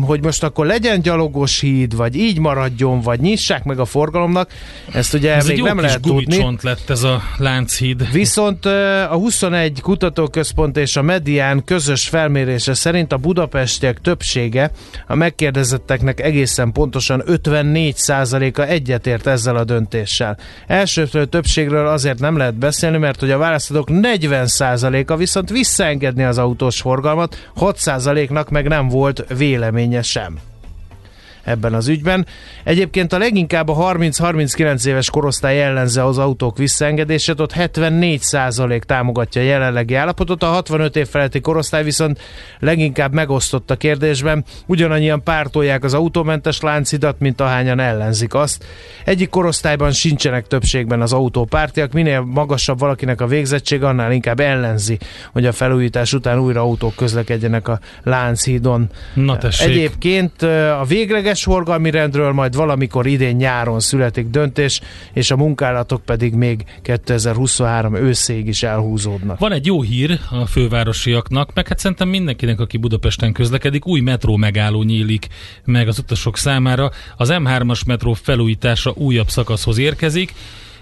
[0.00, 4.50] hogy most akkor legyen gyalogos híd, vagy így maradjon, vagy nyissák meg a forgalomnak,
[4.92, 6.56] ezt ugye Ez még nem lehet tudni.
[6.60, 8.12] lett ez a Lánchíd.
[8.12, 14.70] Viszont a 21 kutatóközpont és a Medián közös felmérése szerint a budapestiek többsége
[15.06, 20.38] a megkérdezetteknek egészen pontosan 54%-a egyetért ezzel a döntéssel.
[20.66, 26.80] Elsőtől többségről azért nem lehet beszélni, mert hogy a választadók 40%-a viszont visszaengedni az autós
[26.80, 30.38] forgalmat, 6%-nak meg nem volt véleménye sem
[31.44, 32.26] ebben az ügyben.
[32.64, 39.44] Egyébként a leginkább a 30-39 éves korosztály ellenze az autók visszaengedését, ott 74% támogatja a
[39.44, 42.20] jelenlegi állapotot, a 65 év feletti korosztály viszont
[42.58, 48.64] leginkább megosztott a kérdésben, ugyanannyian pártolják az autómentes láncidat, mint ahányan ellenzik azt.
[49.04, 54.98] Egyik korosztályban sincsenek többségben az autópártiak, minél magasabb valakinek a végzettség, annál inkább ellenzi,
[55.32, 58.90] hogy a felújítás után újra autók közlekedjenek a Lánchídon.
[59.14, 59.68] Na tessék.
[59.68, 60.42] Egyébként
[60.80, 64.80] a végleges forgalmi rendről majd valamikor idén nyáron születik döntés,
[65.12, 69.38] és a munkálatok pedig még 2023 őszéig is elhúzódnak.
[69.38, 74.36] Van egy jó hír a fővárosiaknak, meg hát szerintem mindenkinek, aki Budapesten közlekedik, új metró
[74.36, 75.26] megálló nyílik
[75.64, 76.90] meg az utasok számára.
[77.16, 80.34] Az M3-as metró felújítása újabb szakaszhoz érkezik.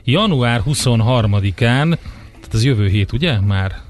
[0.04, 1.96] Január 23-án,
[2.40, 3.40] tehát ez jövő hét, ugye?
[3.40, 3.80] Már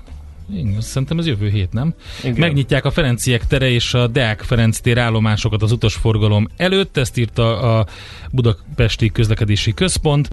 [0.54, 1.94] igen, szerintem ez jövő hét, nem?
[2.22, 2.36] Igen.
[2.38, 7.60] Megnyitják a Ferenciek tere és a Deák Ferenc tér állomásokat az utasforgalom előtt, ezt írta
[7.78, 7.86] a
[8.30, 10.30] Budapesti Közlekedési Központ,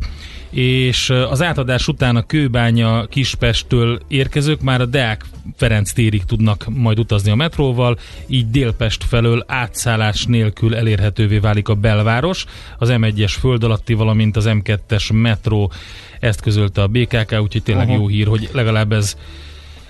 [0.49, 6.99] és az átadás után a Kőbánya Kispesttől érkezők már a Deák Ferenc térig tudnak majd
[6.99, 12.45] utazni a metróval, így Délpest felől átszállás nélkül elérhetővé válik a belváros,
[12.77, 15.71] az M1-es föld alatti, valamint az M2-es metró
[16.19, 18.01] ezt közölte a BKK, úgyhogy tényleg uh-huh.
[18.01, 19.15] jó hír, hogy legalább ez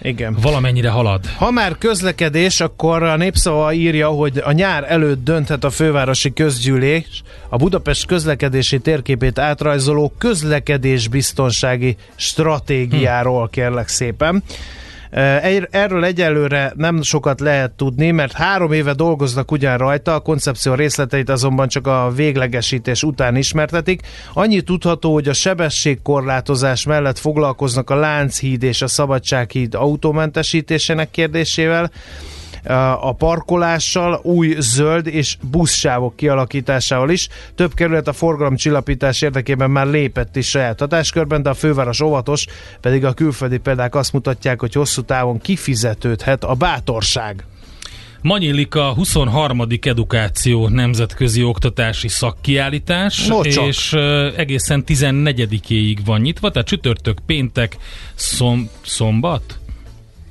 [0.02, 0.38] igen.
[0.42, 1.26] Valamennyire halad.
[1.38, 7.24] Ha már közlekedés, akkor a népszava írja, hogy a nyár előtt dönthet a fővárosi közgyűlés
[7.50, 13.52] a Budapest közlekedési térképét átrajzoló közlekedésbiztonsági stratégiáról, hm.
[13.52, 14.44] kérlek szépen.
[15.10, 21.30] Erről egyelőre nem sokat lehet tudni, mert három éve dolgoznak ugyan rajta, a koncepció részleteit
[21.30, 24.02] azonban csak a véglegesítés után ismertetik.
[24.34, 31.92] Annyi tudható, hogy a sebességkorlátozás mellett foglalkoznak a Lánchíd és a Szabadsághíd autómentesítésének kérdésével,
[33.00, 37.28] a parkolással, új zöld és buszsávok kialakításával is.
[37.56, 42.46] Több kerület a forgalomcsillapítás érdekében már lépett is saját hatáskörben, de a főváros óvatos,
[42.82, 47.44] pedig a külföldi példák azt mutatják, hogy hosszú távon kifizetődhet a bátorság.
[48.22, 49.66] Manyillik a 23.
[49.82, 53.94] edukáció nemzetközi oktatási szakkiállítás, no, és
[54.36, 57.78] egészen 14-éig van nyitva, tehát csütörtök, péntek,
[58.16, 59.59] szom, szombat?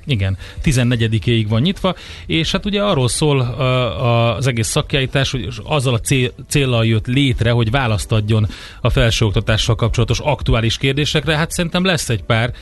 [0.08, 1.94] Igen, 14-ig van nyitva,
[2.26, 7.50] és hát ugye arról szól az egész szakkiállítás, hogy azzal a cél, célral jött létre,
[7.50, 8.46] hogy választ adjon
[8.80, 11.36] a felsőoktatással kapcsolatos aktuális kérdésekre.
[11.36, 12.52] Hát szerintem lesz egy pár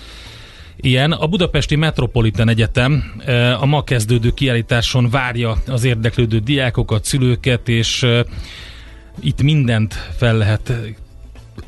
[0.77, 1.13] ilyen.
[1.13, 3.23] A Budapesti Metropolitan Egyetem
[3.61, 8.07] a ma kezdődő kiállításon várja az érdeklődő diákokat, szülőket, és
[9.21, 10.73] itt mindent fel lehet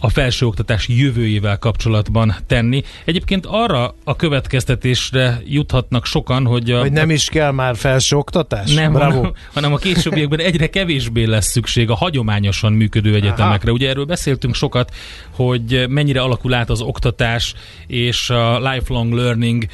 [0.00, 2.82] a felsőoktatás jövőjével kapcsolatban tenni.
[3.04, 6.70] Egyébként arra a következtetésre juthatnak sokan, hogy...
[6.70, 8.74] A, hogy nem is kell már felsőoktatás?
[8.74, 9.16] Nem, Bravo.
[9.16, 13.68] hanem, hanem a későbbiekben egyre kevésbé lesz szükség a hagyományosan működő egyetemekre.
[13.68, 13.72] Aha.
[13.72, 14.94] Ugye erről beszéltünk sokat,
[15.30, 17.54] hogy mennyire alakul át az oktatás
[17.86, 19.66] és a lifelong learning,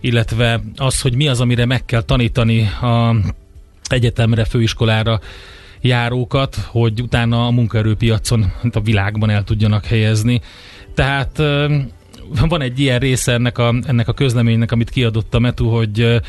[0.00, 3.14] illetve az, hogy mi az, amire meg kell tanítani a
[3.88, 5.20] egyetemre, főiskolára
[5.80, 10.40] járókat, hogy utána a munkaerőpiacon, a világban el tudjanak helyezni.
[10.94, 11.42] Tehát
[12.48, 16.20] van egy ilyen része ennek a, ennek a közleménynek, amit kiadott a Metu, hogy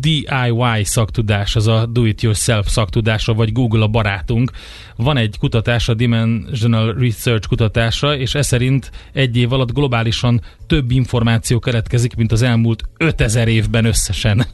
[0.00, 4.50] DIY szaktudás, az a do-it-yourself szaktudása, vagy Google a barátunk.
[4.96, 10.90] Van egy kutatás, a Dimensional Research kutatása, és ez szerint egy év alatt globálisan több
[10.90, 14.46] információ keletkezik, mint az elmúlt 5000 évben összesen.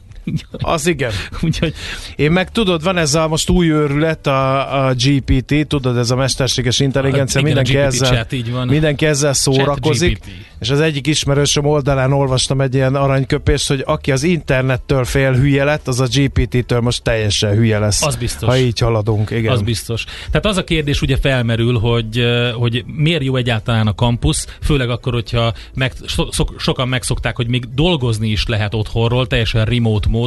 [0.51, 1.11] Az igen.
[1.41, 1.73] Úgyhogy
[2.15, 6.15] én meg tudod, van ez a most új őrület, a, a GPT, tudod, ez a
[6.15, 8.67] mesterséges intelligencia, a, igen, mindenki, a ezzel, chat, így van.
[8.67, 10.19] mindenki ezzel szórakozik.
[10.59, 15.63] És az egyik ismerősöm oldalán olvastam egy ilyen aranyköpést, hogy aki az internettől fél hülye
[15.63, 18.05] lett, az a GPT-től most teljesen hülye lesz.
[18.05, 18.49] Az biztos.
[18.49, 19.51] Ha így haladunk, igen.
[19.51, 20.03] Az biztos.
[20.03, 25.13] Tehát az a kérdés ugye felmerül, hogy, hogy miért jó egyáltalán a kampusz, főleg akkor,
[25.13, 26.25] hogyha meg, so,
[26.57, 30.18] sokan megszokták, hogy még dolgozni is lehet otthonról, teljesen remote módon,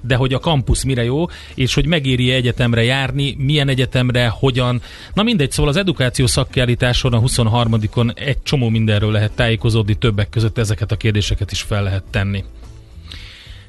[0.00, 4.82] de hogy a kampusz mire jó, és hogy megéri egyetemre járni, milyen egyetemre, hogyan.
[5.14, 10.58] Na mindegy, szóval az edukáció szakkiállításon a 23-on egy csomó mindenről lehet tájékozódni, többek között
[10.58, 12.44] ezeket a kérdéseket is fel lehet tenni.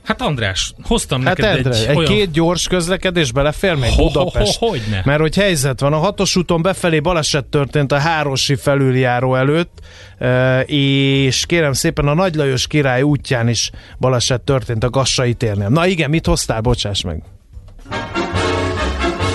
[0.08, 2.12] Hát András, hoztam hát neked Endre, egy, egy olyan...
[2.12, 4.58] két gyors közlekedés belefér még ho, Budapest.
[4.58, 5.02] Ho, ho, hogyne.
[5.06, 9.80] Mert hogy helyzet van, a hatos úton befelé baleset történt a Hárosi felüljáró előtt,
[10.17, 15.70] e, és kérem szépen a Nagy Lajos király útján is baleset történt a Gassai térnél.
[15.70, 16.62] Na igen, mit hoztál?
[16.62, 17.24] Bocsáss meg.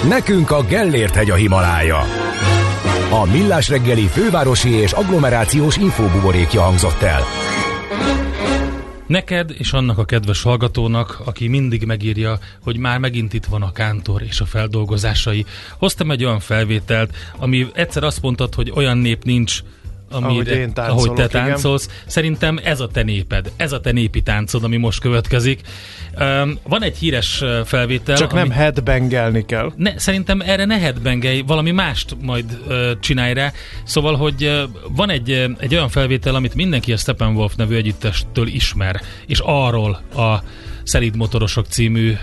[0.08, 2.00] Nekünk a Gellért hegy a Himalája.
[3.11, 7.22] A Millás reggeli fővárosi és agglomerációs infóbuborékja hangzott el.
[9.12, 13.72] Neked és annak a kedves hallgatónak, aki mindig megírja, hogy már megint itt van a
[13.72, 15.44] kántor és a feldolgozásai.
[15.79, 19.62] Hoztam egy olyan felvételt, ami egyszer azt mondtad, hogy olyan nép nincs,
[20.12, 21.85] ahogy, én ahogy te táncolsz.
[21.85, 21.96] Igen.
[22.07, 25.61] Szerintem ez a te néped, ez a te népi táncod, ami most következik.
[26.20, 28.16] Um, van egy híres felvétel.
[28.16, 29.72] Csak nem headbangelni kell.
[29.77, 33.53] Ne, szerintem erre ne headbangelj, valami mást majd uh, csinálj rá.
[33.85, 34.62] Szóval, hogy uh,
[34.96, 40.01] van egy, uh, egy olyan felvétel, amit mindenki a Steppenwolf nevű együttestől ismer, és arról
[40.16, 40.42] a
[40.85, 42.16] Szelíd Motorosok című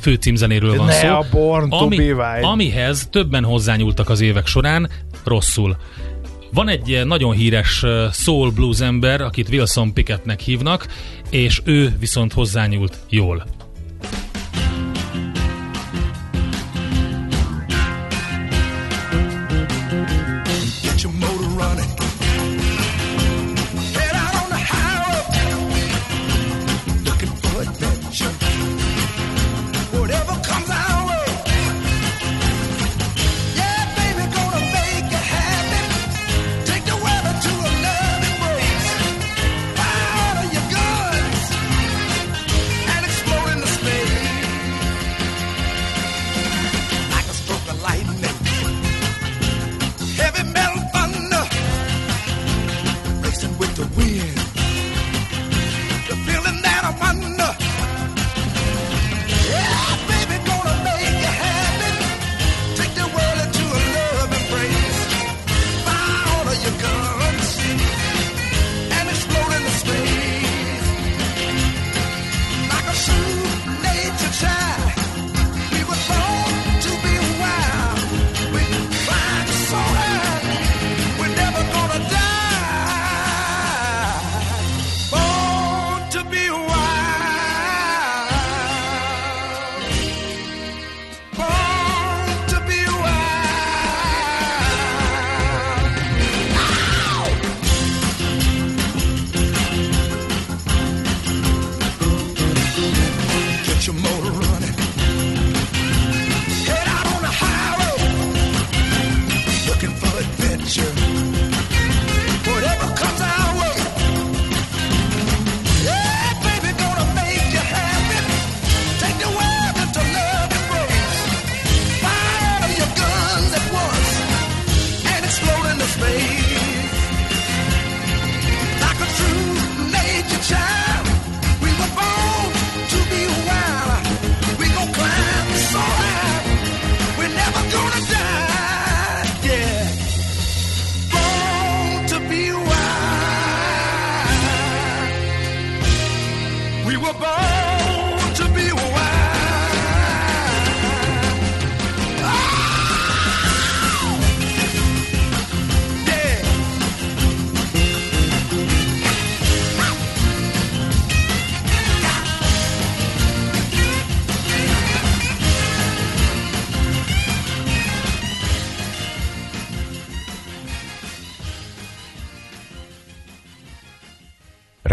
[0.00, 1.08] főcímzenéről van ne szó.
[1.08, 4.90] A born ami, to be amihez többen hozzányúltak az évek során,
[5.24, 5.76] rosszul.
[6.56, 10.86] Van egy nagyon híres soul blues ember, akit Wilson Pickettnek hívnak,
[11.30, 13.55] és ő viszont hozzányúlt jól.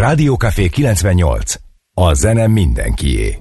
[0.04, 1.54] Rádiókafé 98.
[1.94, 3.38] A zene mindenkié.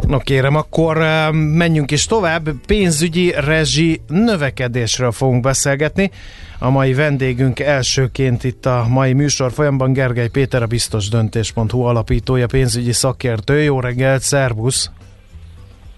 [0.00, 0.96] No kérem, akkor
[1.32, 2.48] menjünk is tovább.
[2.66, 6.10] Pénzügyi rezsi növekedésről fogunk beszélgetni.
[6.58, 12.46] A mai vendégünk elsőként itt a mai műsor folyamban Gergely Péter, a biztos döntés.hu alapítója,
[12.46, 13.62] pénzügyi szakértő.
[13.62, 14.90] Jó reggelt, szervusz!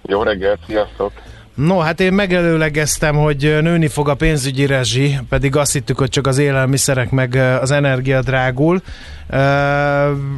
[0.02, 1.12] Jó reggelt, sziasztok!
[1.54, 6.26] No, hát én megelőlegeztem, hogy nőni fog a pénzügyi rezsi, pedig azt hittük, hogy csak
[6.26, 8.80] az élelmiszerek meg az energia drágul.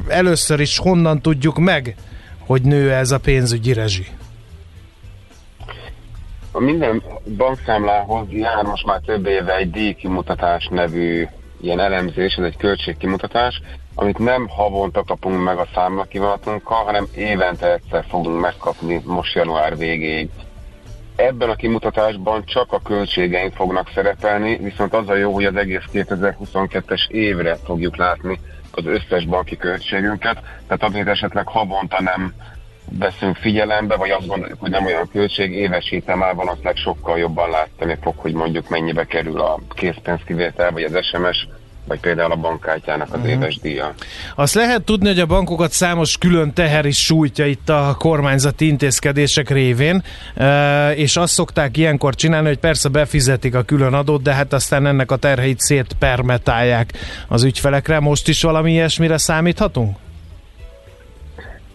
[0.09, 1.95] Először is honnan tudjuk meg,
[2.39, 4.07] hogy nő ez a pénzügyi rezsi?
[6.53, 7.03] A minden
[7.37, 11.27] bankszámlához jár most már több éve egy díjkimutatás nevű
[11.61, 13.63] ilyen elemzés, ez egy költségkimutatás,
[13.95, 20.29] amit nem havonta kapunk meg a számlakivonatunkkal, hanem évente egyszer fogunk megkapni most január végéig.
[21.17, 25.85] Ebben a kimutatásban csak a költségeink fognak szerepelni, viszont az a jó, hogy az egész
[25.93, 28.41] 2022-es évre fogjuk látni
[28.71, 32.35] az összes banki költségünket, tehát azért esetleg havonta nem
[32.99, 37.97] veszünk figyelembe, vagy azt gondoljuk, hogy nem olyan költség, éves héten valószínűleg sokkal jobban látni
[38.01, 41.49] fog, hogy mondjuk mennyibe kerül a készpénzkivétel, vagy az SMS
[41.87, 43.31] vagy például a bankkártyának az uh-huh.
[43.31, 43.95] éves díja.
[44.35, 49.51] Azt lehet tudni, hogy a bankokat számos külön teher is sújtja itt a kormányzati intézkedések
[49.51, 50.03] révén,
[50.95, 55.11] és azt szokták ilyenkor csinálni, hogy persze befizetik a külön adót, de hát aztán ennek
[55.11, 56.93] a terheit szétpermetálják
[57.29, 58.01] az ügyfelekre.
[58.01, 59.97] Most is valami ilyesmire számíthatunk?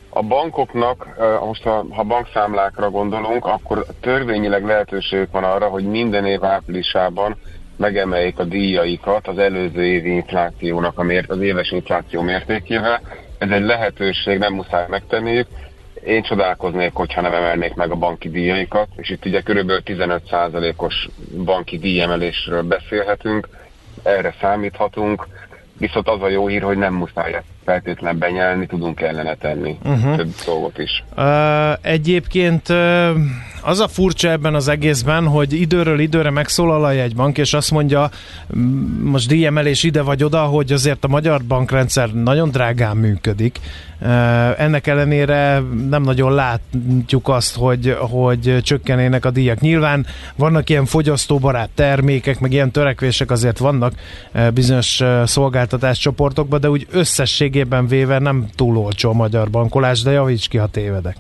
[0.10, 1.08] A bankoknak,
[1.46, 7.36] most ha, ha bankszámlákra gondolunk, akkor törvényileg lehetőségük van arra, hogy minden év áprilisában
[7.80, 13.02] megemeljék a díjaikat az előző évi inflációnak a mért, az éves infláció mértékével.
[13.38, 15.48] Ez egy lehetőség, nem muszáj megtenniük.
[16.06, 21.08] Én csodálkoznék, hogyha nem emelnék meg a banki díjaikat, és itt ugye körülbelül 15%-os
[21.44, 23.48] banki díjemelésről beszélhetünk,
[24.04, 25.28] erre számíthatunk,
[25.78, 30.16] viszont az a jó hír, hogy nem muszáj ezt feltétlenül benyelni, tudunk ellene tenni uh-huh.
[30.16, 31.04] több dolgot is.
[31.18, 33.10] Uh, egyébként uh,
[33.62, 38.10] az a furcsa ebben az egészben, hogy időről időre megszólal a jegybank, és azt mondja,
[39.04, 43.60] most díjemelés ide vagy oda, hogy azért a magyar bankrendszer nagyon drágán működik.
[44.58, 49.60] Ennek ellenére nem nagyon látjuk azt, hogy, hogy csökkenének a díjak.
[49.60, 50.06] Nyilván
[50.36, 53.94] vannak ilyen fogyasztóbarát termékek, meg ilyen törekvések azért vannak
[54.54, 60.58] bizonyos szolgáltatáscsoportokban, de úgy összességében véve nem túl olcsó a magyar bankolás, de javíts ki,
[60.58, 61.16] ha tévedek.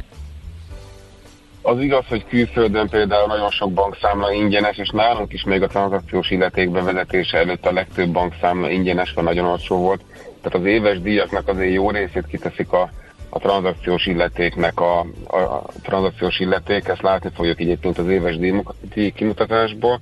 [1.61, 6.29] Az igaz, hogy külföldön például nagyon sok bankszámla ingyenes, és nálunk is még a tranzakciós
[6.29, 10.01] illeték bevezetése előtt a legtöbb bankszámla ingyenes, vagy nagyon olcsó volt.
[10.41, 12.89] Tehát az éves díjaknak azért jó részét kiteszik a,
[13.29, 18.37] a tranzakciós illetéknek a, a, a tranzakciós illeték, ezt látni fogjuk egyébként az éves
[18.93, 19.99] díj kimutatásból.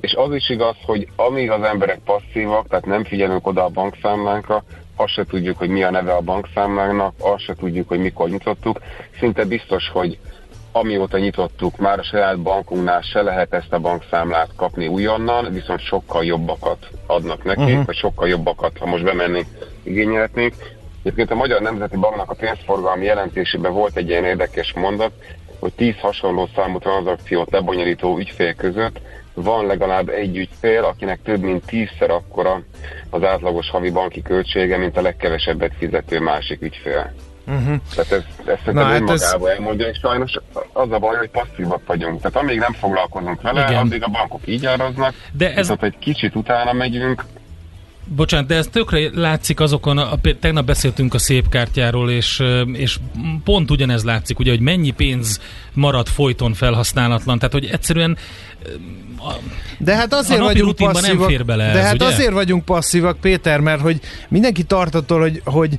[0.00, 4.64] És az is igaz, hogy amíg az emberek passzívak, tehát nem figyelünk oda a bankszámlánkra,
[4.98, 8.80] azt se tudjuk, hogy mi a neve a bankszámlánknak, azt se tudjuk, hogy mikor nyitottuk.
[9.18, 10.18] Szinte biztos, hogy
[10.72, 16.24] amióta nyitottuk, már a saját bankunknál se lehet ezt a bankszámlát kapni újonnan, viszont sokkal
[16.24, 17.84] jobbakat adnak neki, uh-huh.
[17.84, 19.46] vagy sokkal jobbakat, ha most bemennénk,
[19.82, 20.54] igényelhetnénk.
[21.00, 25.12] Egyébként a Magyar Nemzeti Banknak a pénzforgalmi jelentésében volt egy ilyen érdekes mondat,
[25.58, 29.00] hogy 10 hasonló számú tranzakciót lebonyolító ügyfél között
[29.42, 32.62] van legalább egy ügyfél, akinek több mint tízszer akkora
[33.10, 37.12] az átlagos havi banki költsége, mint a legkevesebbet fizető másik ügyfél.
[37.46, 37.76] Uh-huh.
[37.94, 39.56] Tehát ez, ez szerintem hát önmagában ez...
[39.56, 40.32] elmondja, és sajnos
[40.72, 42.20] az a baj, hogy passzívak vagyunk.
[42.20, 43.82] Tehát amíg nem foglalkozunk vele, Igen.
[43.82, 45.56] addig a bankok így áraznak, de ez...
[45.56, 47.24] viszont egy kicsit utána megyünk,
[48.16, 52.42] Bocsánat, de ez tökre látszik azokon, a, tegnap beszéltünk a szép kártyáról, és,
[52.72, 52.98] és
[53.44, 55.40] pont ugyanez látszik, ugye, hogy mennyi pénz
[55.74, 58.18] marad folyton felhasználatlan, tehát hogy egyszerűen
[59.78, 62.04] de hát azért vagyunk passzívak, nem fér bele ez, De hát ugye?
[62.04, 65.78] azért vagyunk passzívak, Péter, mert hogy mindenki tart attól, hogy, hogy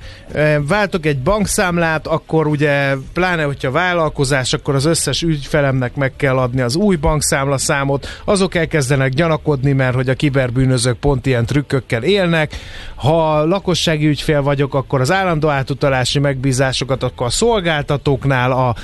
[0.68, 6.62] váltok egy bankszámlát, akkor ugye pláne, hogyha vállalkozás, akkor az összes ügyfelemnek meg kell adni
[6.62, 12.56] az új bankszámla számot, azok elkezdenek gyanakodni, mert hogy a kiberbűnözők pont ilyen trükkökkel élnek.
[12.96, 18.76] Ha lakossági ügyfél vagyok, akkor az állandó átutalási megbízásokat, akkor a szolgáltatóknál, a,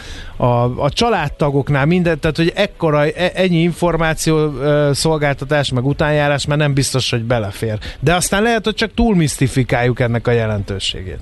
[0.44, 4.52] a, a családtagoknál, minden, tehát hogy ekkora, e, ennyi információ
[4.92, 7.78] szolgáltatás, meg utánjárás, mert nem biztos, hogy belefér.
[8.00, 11.20] De aztán lehet, hogy csak túl misztifikáljuk ennek a jelentőségét.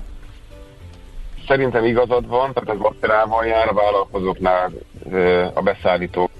[1.48, 4.72] szerintem igazad van, tehát ez laterával jár a vállalkozóknál
[5.54, 6.30] a beszállító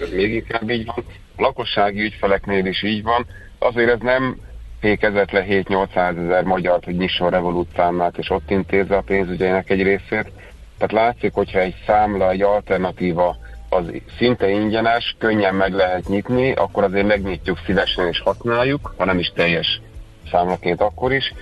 [0.00, 1.04] ez még inkább így van.
[1.40, 3.26] Lakossági ügyfeleknél is így van.
[3.58, 4.36] Azért ez nem
[4.80, 9.82] fékezett le 7-800 ezer magyart, hogy nyisson Revolut számlát, és ott intézze a pénzügyeinek egy
[9.82, 10.32] részét.
[10.78, 13.36] Tehát látszik, hogyha egy számla, egy alternatíva
[13.68, 13.84] az
[14.18, 19.32] szinte ingyenes, könnyen meg lehet nyitni, akkor azért megnyitjuk szívesen és használjuk, ha nem is
[19.34, 19.80] teljes
[20.30, 21.34] számlaként akkor is.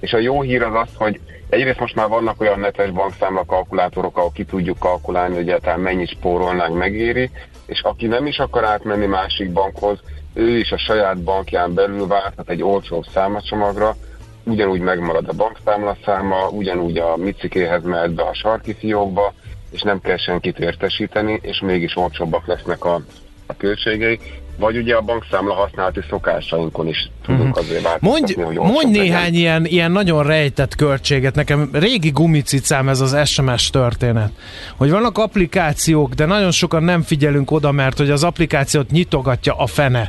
[0.00, 4.16] És a jó hír az az, hogy egyrészt most már vannak olyan netes bankszámla kalkulátorok,
[4.16, 7.30] ahol ki tudjuk kalkulálni, hogy egyáltalán mennyit spórolnánk, megéri,
[7.66, 9.98] és aki nem is akar átmenni másik bankhoz,
[10.34, 13.96] ő is a saját bankján belül várhat egy olcsó számacsomagra,
[14.44, 19.34] ugyanúgy megmarad a bankszámla száma, ugyanúgy a micikéhez mehet be a sarki fiókba,
[19.70, 23.00] és nem kell senkit értesíteni, és mégis olcsóbbak lesznek a,
[23.46, 24.18] a költségei
[24.58, 27.64] vagy ugye a bankszámla használati szokásainkon is tudunk uh-huh.
[27.64, 31.34] azért változtatni, Mondj, hogy mondj néhány ilyen, ilyen nagyon rejtett költséget.
[31.34, 34.30] Nekem régi gumicicám ez az SMS történet.
[34.76, 39.66] Hogy vannak applikációk, de nagyon sokan nem figyelünk oda, mert hogy az applikációt nyitogatja a
[39.66, 40.08] fene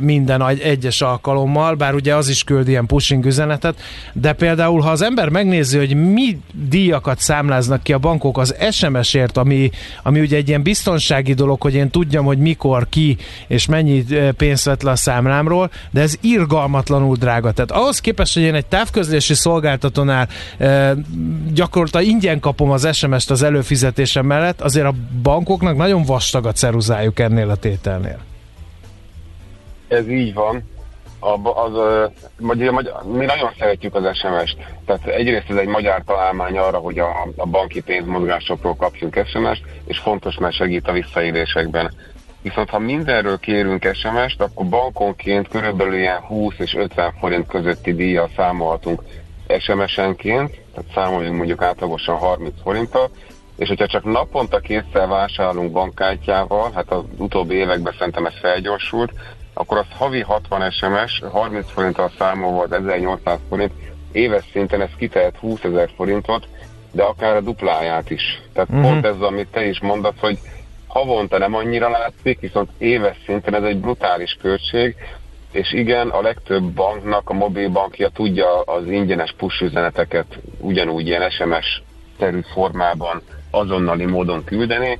[0.00, 3.80] minden egyes alkalommal, bár ugye az is küld ilyen pushing üzenetet,
[4.12, 9.36] de például ha az ember megnézi, hogy mi díjakat számláznak ki a bankok az SMS-ért,
[9.36, 9.70] ami,
[10.02, 13.16] ami ugye egy ilyen biztonsági dolog, hogy én tudjam, hogy mikor, ki
[13.56, 14.04] és mennyi
[14.36, 17.52] pénzt vett le a számlámról, de ez irgalmatlanul drága.
[17.52, 20.28] Tehát ahhoz képest, hogy én egy távközlési szolgáltatónál
[20.58, 20.94] e,
[21.52, 27.18] gyakorlatilag ingyen kapom az SMS-t az előfizetésem mellett, azért a bankoknak nagyon vastag a ceruzájuk
[27.18, 28.18] ennél a tételnél.
[29.88, 30.62] Ez így van.
[31.18, 31.72] A, az,
[32.38, 32.58] vagy,
[33.04, 34.56] mi nagyon szeretjük az SMS-t.
[34.86, 39.98] Tehát egyrészt ez egy magyar találmány arra, hogy a, a banki pénzmozgásokról kapjunk SMS-t, és
[39.98, 41.92] fontos, mert segít a visszaélésekben.
[42.46, 48.30] Viszont ha mindenről kérünk SMS-t, akkor bankonként körülbelül ilyen 20 és 50 forint közötti díjjal
[48.36, 49.02] számolhatunk
[49.58, 53.10] SMS-enként, tehát számoljunk mondjuk átlagosan 30 forinttal,
[53.56, 59.12] és hogyha csak naponta kétszer vásárolunk bankkártyával, hát az utóbbi években szerintem ez felgyorsult,
[59.54, 63.72] akkor az havi 60 SMS, 30 forinttal számolva az 1800 forint,
[64.12, 66.48] éves szinten ez kitehet 20 ezer forintot,
[66.92, 68.42] de akár a dupláját is.
[68.52, 68.90] Tehát uh-huh.
[68.90, 70.38] pont ez, amit te is mondasz, hogy
[70.86, 74.96] havonta nem annyira látszik, viszont éves szinten ez egy brutális költség,
[75.52, 82.40] és igen, a legtöbb banknak a mobilbankja tudja az ingyenes push üzeneteket ugyanúgy ilyen SMS-szerű
[82.52, 84.98] formában azonnali módon küldeni.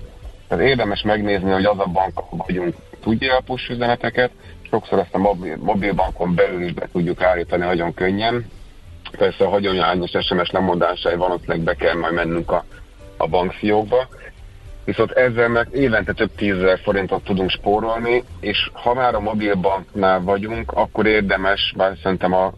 [0.48, 4.30] Tehát érdemes megnézni, hogy az a bank, ahol vagyunk, tudja a push üzeneteket,
[4.70, 8.46] sokszor ezt a mobil, mobilbankon belül is be tudjuk állítani nagyon könnyen.
[9.18, 12.64] Persze a hagyományos SMS lemondásai valószínűleg be kell majd mennünk a,
[13.16, 14.08] a bankfiókba,
[14.86, 20.72] viszont ezzel meg évente több tízezer forintot tudunk spórolni, és ha már a mobilbanknál vagyunk,
[20.72, 22.52] akkor érdemes, bár szerintem a,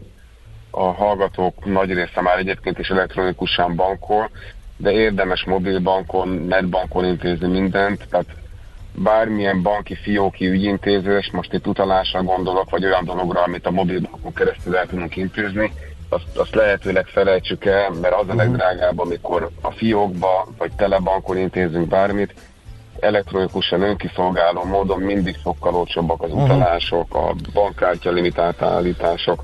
[0.71, 4.29] a hallgatók nagy része már egyébként is elektronikusan bankol,
[4.77, 8.35] de érdemes mobilbankon, netbankon intézni mindent, tehát
[8.95, 14.75] bármilyen banki fióki ügyintézés, most itt utalásra gondolok, vagy olyan dologra, amit a mobilbankon keresztül
[14.75, 15.71] el tudunk intézni,
[16.09, 18.37] azt, azt lehetőleg felejtsük el, mert az a mhm.
[18.37, 22.33] legdrágább, amikor a fiókba vagy telebankon intézünk bármit,
[22.99, 26.43] elektronikusan önkiszolgáló módon mindig sokkal olcsóbbak az mhm.
[26.43, 29.43] utalások, a bankkártya limitált állítások,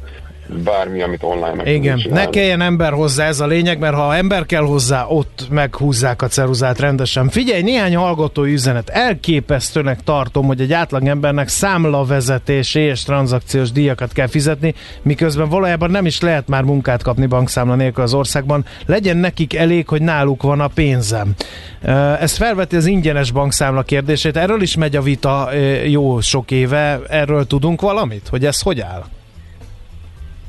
[0.64, 4.46] bármi, amit online meg Igen, ne kelljen ember hozzá, ez a lényeg, mert ha ember
[4.46, 7.30] kell hozzá, ott meghúzzák a ceruzát rendesen.
[7.30, 8.90] Figyelj, néhány hallgatói üzenet.
[8.90, 16.06] Elképesztőnek tartom, hogy egy átlag embernek számlavezetési és tranzakciós díjakat kell fizetni, miközben valójában nem
[16.06, 18.66] is lehet már munkát kapni bankszámla nélkül az országban.
[18.86, 21.34] Legyen nekik elég, hogy náluk van a pénzem.
[22.20, 24.38] Ez felveti az ingyenes bankszámla kérdését.
[24.38, 25.50] Erről is megy a vita
[25.86, 27.00] jó sok éve.
[27.10, 28.28] Erről tudunk valamit?
[28.30, 29.04] Hogy ez hogy áll?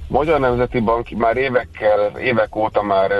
[0.08, 3.10] Magyar Nemzeti Bank már évekkel, évek óta már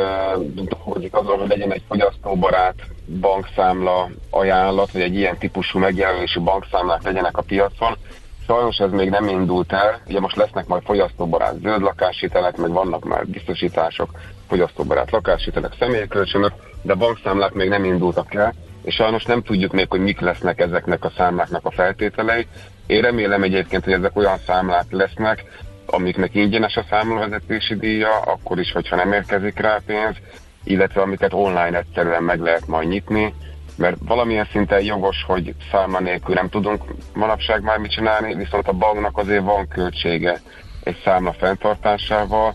[0.55, 2.74] dolgozik azon, hogy legyen egy fogyasztóbarát
[3.20, 7.97] bankszámla ajánlat, vagy egy ilyen típusú megjelenésű bankszámlák legyenek a piacon.
[8.47, 13.05] Sajnos ez még nem indult el, ugye most lesznek majd fogyasztóbarát zöld lakáshitelek, meg vannak
[13.05, 14.11] már biztosítások,
[14.49, 19.87] fogyasztóbarát lakáshitelek, személykölcsönök, de a bankszámlák még nem indultak el, és sajnos nem tudjuk még,
[19.89, 22.47] hogy mik lesznek ezeknek a számláknak a feltételei.
[22.87, 25.45] Én remélem egyébként, hogy ezek olyan számlák lesznek,
[25.87, 30.16] amiknek ingyenes a számlavezetési díja, akkor is, hogyha nem érkezik rá pénz,
[30.64, 33.34] illetve amiket online egyszerűen meg lehet majd nyitni,
[33.76, 36.84] mert valamilyen szinten jogos, hogy számla nélkül nem tudunk
[37.14, 40.41] manapság már mit csinálni, viszont a banknak azért van költsége
[40.82, 42.55] egy számla fenntartásával,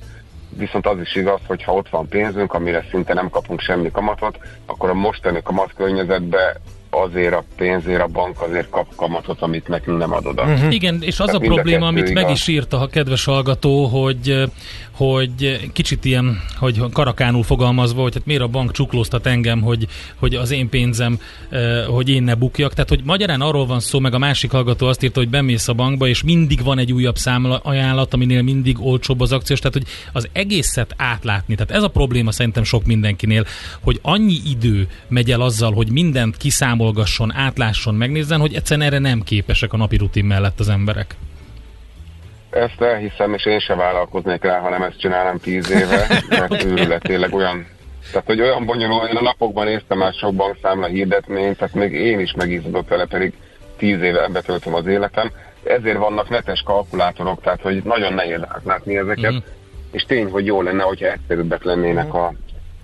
[0.58, 4.40] viszont az is igaz, hogy ha ott van pénzünk, amire szinte nem kapunk semmi kamatot,
[4.66, 6.56] akkor a mostani kamat környezetben
[6.92, 10.40] azért a pénzért a bank azért kap kamatot, amit nekünk nem adod.
[10.40, 10.74] Uh-huh.
[10.74, 12.24] Igen, és az Tehát a probléma, amit igaz.
[12.24, 14.44] meg is írta a kedves hallgató, hogy
[15.02, 20.36] hogy kicsit ilyen, hogy karakánul fogalmazva, hogy hát miért a bank csuklóztat engem, hogy, hogy
[20.36, 21.20] az én pénzem,
[21.88, 22.74] hogy én ne bukjak.
[22.74, 25.74] Tehát, hogy magyarán arról van szó, meg a másik hallgató azt írta, hogy bemész a
[25.74, 29.60] bankba, és mindig van egy újabb számla ajánlat, aminél mindig olcsóbb az akciós.
[29.60, 31.56] Tehát, hogy az egészet átlátni.
[31.56, 33.46] Tehát ez a probléma szerintem sok mindenkinél,
[33.80, 39.24] hogy annyi idő megy el azzal, hogy mindent kiszámolgasson, átlásson, megnézzen, hogy egyszerűen erre nem
[39.24, 41.16] képesek a napi rutin mellett az emberek.
[42.52, 46.08] Ezt elhiszem, és én sem vállalkoznék rá, ha nem ezt csinálom tíz éve,
[46.40, 47.66] mert őrület tényleg olyan
[48.12, 52.20] tehát, hogy olyan bonyolult, én a napokban néztem már sok bankszámla hirdetményt, tehát még én
[52.20, 53.34] is megízadok vele, pedig
[53.78, 55.32] tíz éve betöltöm az életem.
[55.64, 59.38] Ezért vannak netes kalkulátorok, tehát hogy nagyon nehéz átlátni ezeket, mm.
[59.92, 62.34] és tény, hogy jó lenne, hogyha egyszerűbbek lennének a,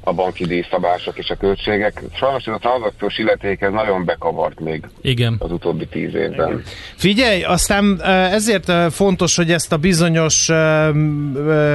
[0.08, 2.04] a banki díjszabások és a költségek.
[2.14, 5.36] Sajnos ez a tranzakciós illeték nagyon bekavart még Igen.
[5.40, 6.48] az utóbbi tíz évben.
[6.48, 6.64] Igen.
[6.96, 8.02] Figyelj, aztán
[8.32, 10.50] ezért fontos, hogy ezt a bizonyos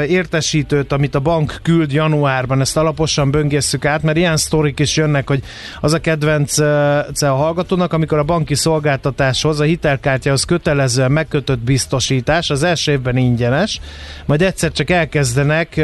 [0.09, 5.29] értesítőt, amit a bank küld januárban, ezt alaposan böngészük át, mert ilyen sztorik is jönnek,
[5.29, 5.43] hogy
[5.81, 12.63] az a kedvenc a hallgatónak, amikor a banki szolgáltatáshoz, a hitelkártyához kötelezően megkötött biztosítás, az
[12.63, 13.81] első évben ingyenes,
[14.27, 15.81] majd egyszer csak elkezdenek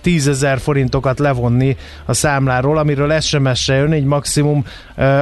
[0.00, 4.64] tízezer forintokat levonni levonni a számláról, amiről SMS-se jön, így maximum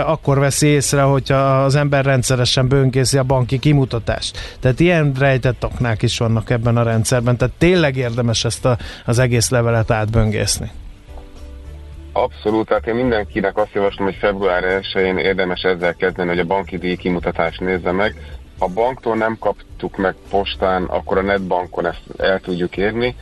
[0.04, 4.38] akkor veszi észre, hogyha az ember rendszeresen bönkészi a banki kimutatást.
[4.60, 9.18] Tehát ilyen rejtett oknák is vannak ebben a rendszerben, tehát tényleg érdemes ezt a, az
[9.18, 10.70] egész levelet átböngészni.
[12.12, 16.78] Abszolút, tehát én mindenkinek azt javaslom, hogy február 1-én érdemes ezzel kezdeni, hogy a banki
[16.78, 18.14] díj kimutatást nézze meg.
[18.58, 23.14] Ha banktól nem kaptuk meg postán, akkor a netbankon ezt el tudjuk érni,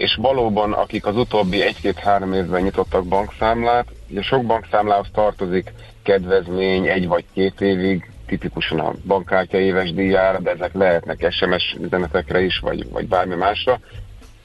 [0.00, 5.72] és valóban akik az utóbbi egy-két-három évben nyitottak bankszámlát, ugye sok bankszámlához tartozik
[6.02, 12.40] kedvezmény egy vagy két évig, tipikusan a bankkártya éves díjára, de ezek lehetnek SMS üzenetekre
[12.40, 13.80] is, vagy, vagy bármi másra.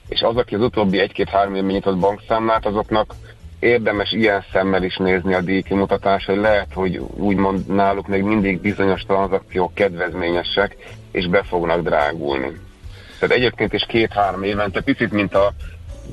[0.07, 3.15] És az, aki az utóbbi egy-két-három évben nyitott bankszámlát, azoknak
[3.59, 9.01] érdemes ilyen szemmel is nézni a díjkimutatás, hogy lehet, hogy úgymond náluk még mindig bizonyos
[9.01, 10.75] tranzakciók kedvezményesek,
[11.11, 12.51] és be fognak drágulni.
[13.27, 15.53] Tehát egyébként is két-három évente, picit mint a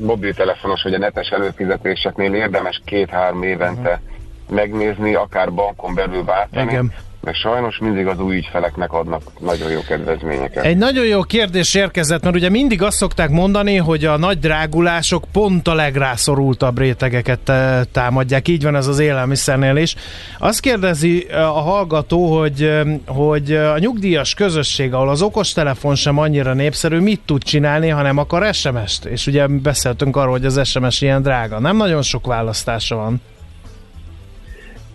[0.01, 4.57] mobiltelefonos vagy a netes előfizetéseknél érdemes két-három évente uh-huh.
[4.57, 6.71] megnézni, akár bankon belül váltani.
[6.71, 6.93] Igen
[7.23, 10.65] mert sajnos mindig az új ügyfeleknek adnak nagyon jó kedvezményeket.
[10.65, 15.25] Egy nagyon jó kérdés érkezett, mert ugye mindig azt szokták mondani, hogy a nagy drágulások
[15.33, 18.49] pont a legrászorultabb rétegeket eh, támadják.
[18.49, 19.95] Így van ez az élelmiszernél is.
[20.39, 26.19] Azt kérdezi eh, a hallgató, hogy, eh, hogy a nyugdíjas közösség, ahol az okostelefon sem
[26.19, 29.05] annyira népszerű, mit tud csinálni, hanem akar SMS-t.
[29.05, 31.59] És ugye beszéltünk arról, hogy az SMS ilyen drága.
[31.59, 33.21] Nem nagyon sok választása van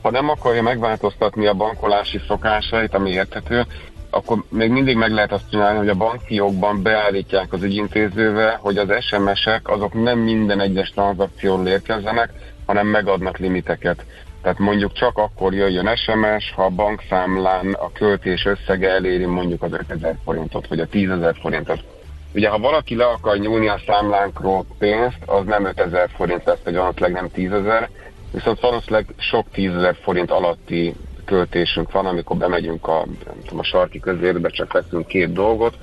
[0.02, 3.66] ha nem akarja megváltoztatni a bankolási szokásait, ami érthető,
[4.10, 8.78] akkor még mindig meg lehet azt csinálni, hogy a banki jogban beállítják az ügyintézővel, hogy
[8.78, 12.30] az SMS-ek azok nem minden egyes tranzakcióról érkezzenek,
[12.66, 14.06] hanem megadnak limiteket.
[14.42, 19.72] Tehát mondjuk csak akkor jöjjön SMS, ha a bankszámlán a költés összege eléri mondjuk az
[19.72, 21.84] 5000 forintot, vagy a 10.000 forintot.
[22.34, 26.76] Ugye, ha valaki le akar nyúlni a számlánkról pénzt, az nem 5000 forint lesz, vagy
[26.76, 27.88] annak nem 10.000,
[28.32, 33.06] viszont valószínűleg sok tízezer forint alatti költésünk van, amikor bemegyünk a,
[33.42, 35.78] tudom, a sarki közérbe, csak veszünk két dolgot,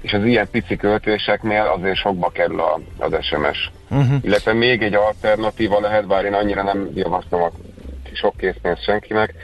[0.00, 3.70] és az ilyen pici költéseknél azért sokba kerül a, az SMS.
[3.90, 4.06] Uh-huh.
[4.06, 4.16] Mhm.
[4.22, 7.50] Illetve még egy alternatíva lehet, bár én annyira nem javaslom a
[8.12, 9.34] sok készpénzt senkinek,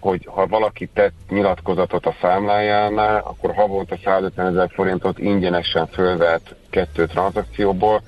[0.00, 7.06] hogy ha valaki tett nyilatkozatot a számlájánál, akkor havonta 150 ezer forintot ingyenesen fölvet kettő
[7.06, 8.02] tranzakcióból,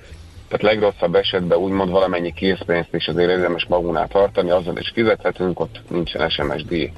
[0.49, 5.81] tehát legrosszabb esetben úgymond valamennyi készpénzt is azért érdemes magunknál tartani, azzal is fizethetünk, ott
[5.91, 6.93] nincsen SMS díj.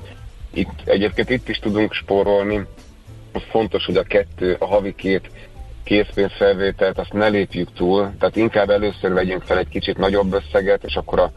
[0.52, 2.66] Itt, egyébként itt is tudunk spórolni,
[3.32, 5.30] az fontos, hogy a kettő, a havi két
[5.84, 10.94] készpénzfelvételt azt ne lépjük túl, tehát inkább először vegyünk fel egy kicsit nagyobb összeget, és
[10.94, 11.32] akkor a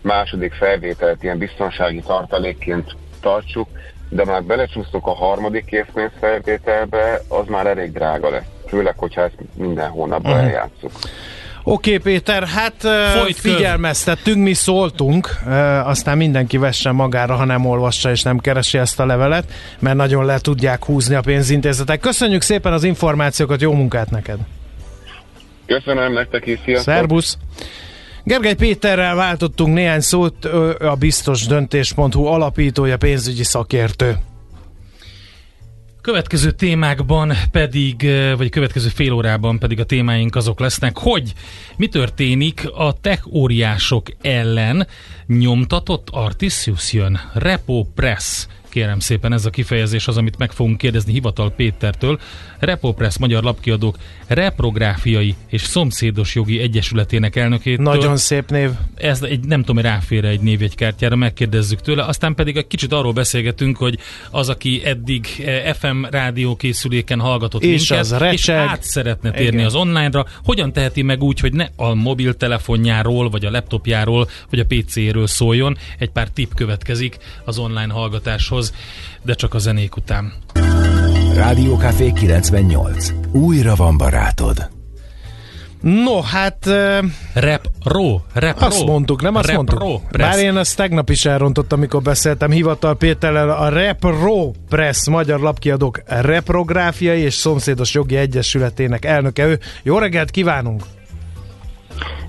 [0.00, 3.68] második felvételt ilyen biztonsági tartalékként tartsuk,
[4.08, 8.44] de már belecsúsztuk a harmadik készpénzfelvételbe, az már elég drága lesz.
[8.66, 10.46] Főleg, hogyha ezt minden hónapban uh-huh.
[10.46, 10.92] eljátszuk.
[11.64, 12.74] Oké, okay, Péter, hát
[13.18, 15.40] Folyt figyelmeztettünk, mi szóltunk,
[15.84, 20.24] aztán mindenki vesse magára, ha nem olvassa és nem keresi ezt a levelet, mert nagyon
[20.24, 22.00] le tudják húzni a pénzintézetek.
[22.00, 24.38] Köszönjük szépen az információkat, jó munkát neked!
[25.66, 26.94] Köszönöm nektek is, sziasztok!
[26.94, 27.36] Szerbusz!
[28.24, 30.44] Gergely Péterrel váltottunk néhány szót,
[30.80, 34.16] a biztos döntés.hu alapítója, pénzügyi szakértő.
[36.02, 41.32] Következő témákban pedig, vagy következő fél órában pedig a témáink azok lesznek, hogy
[41.76, 44.86] mi történik a tech óriások ellen.
[45.26, 51.12] Nyomtatott Artisius jön, Repo Press kérem szépen, ez a kifejezés az, amit meg fogunk kérdezni
[51.12, 52.18] Hivatal Pétertől.
[52.58, 57.78] Repopress Magyar Lapkiadók reprográfiai és szomszédos jogi egyesületének elnökét.
[57.78, 58.70] Nagyon szép név.
[58.94, 62.04] Ez egy, nem tudom, ráfér egy névjegykártyára, megkérdezzük tőle.
[62.04, 63.98] Aztán pedig egy kicsit arról beszélgetünk, hogy
[64.30, 69.54] az, aki eddig eh, FM rádió készüléken hallgatott és minket, az és át szeretne térni
[69.54, 69.66] Igen.
[69.66, 74.64] az online-ra, hogyan teheti meg úgy, hogy ne a mobiltelefonjáról, vagy a laptopjáról, vagy a
[74.64, 75.76] PC-ről szóljon.
[75.98, 78.61] Egy pár tip következik az online hallgatáshoz,
[79.22, 80.32] de csak a zenék után.
[81.34, 83.08] Rádiókafé 98.
[83.32, 84.70] Újra van barátod.
[85.80, 86.66] No, hát...
[86.66, 87.04] Uh,
[87.34, 89.78] rep ro, rep Azt mondtuk, nem azt rep mondtuk?
[89.78, 95.08] Ro, Bár én ezt tegnap is elrontottam, amikor beszéltem Hivatal Péterrel, a Rep Ro Press
[95.08, 99.58] Magyar Lapkiadók reprográfiai és szomszédos jogi egyesületének elnöke ő.
[99.82, 100.82] Jó reggelt kívánunk!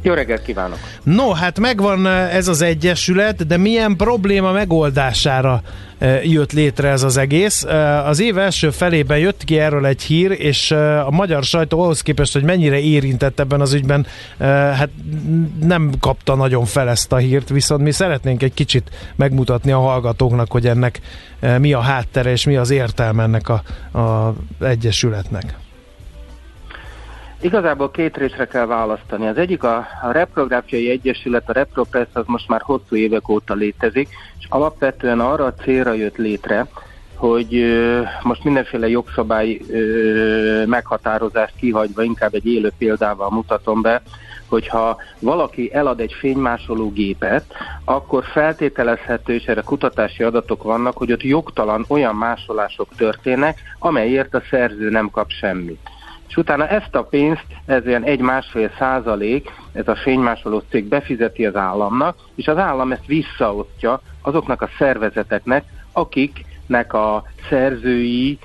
[0.02, 0.78] Jó reggelt kívánok!
[1.04, 5.62] No, hát megvan ez az egyesület, de milyen probléma megoldására
[6.24, 7.64] jött létre ez az egész.
[8.06, 10.72] Az év első felében jött ki erről egy hír, és
[11.06, 14.06] a magyar sajtó ahhoz képest, hogy mennyire érintett ebben az ügyben,
[14.40, 14.90] hát
[15.62, 20.52] nem kapta nagyon fel ezt a hírt, viszont mi szeretnénk egy kicsit megmutatni a hallgatóknak,
[20.52, 21.00] hogy ennek
[21.58, 23.64] mi a háttere és mi az értelme ennek a,
[24.00, 25.56] a egyesületnek.
[27.44, 29.28] Igazából két részre kell választani.
[29.28, 34.10] Az egyik a, a Reprográfiai Egyesület, a Repropress az most már hosszú évek óta létezik,
[34.40, 36.68] és alapvetően arra a célra jött létre,
[37.16, 44.02] hogy ö, most mindenféle jogszabály ö, meghatározást kihagyva, inkább egy élő példával mutatom be,
[44.48, 47.46] hogyha valaki elad egy fénymásoló gépet,
[47.86, 54.44] akkor feltételezhető, és erre kutatási adatok vannak, hogy ott jogtalan olyan másolások történnek, amelyért a
[54.50, 55.93] szerző nem kap semmit
[56.28, 61.56] és utána ezt a pénzt, ez ilyen egy-másfél százalék, ez a fénymásoló cég befizeti az
[61.56, 68.40] államnak, és az állam ezt visszaosztja azoknak a szervezeteknek, akiknek a szerzői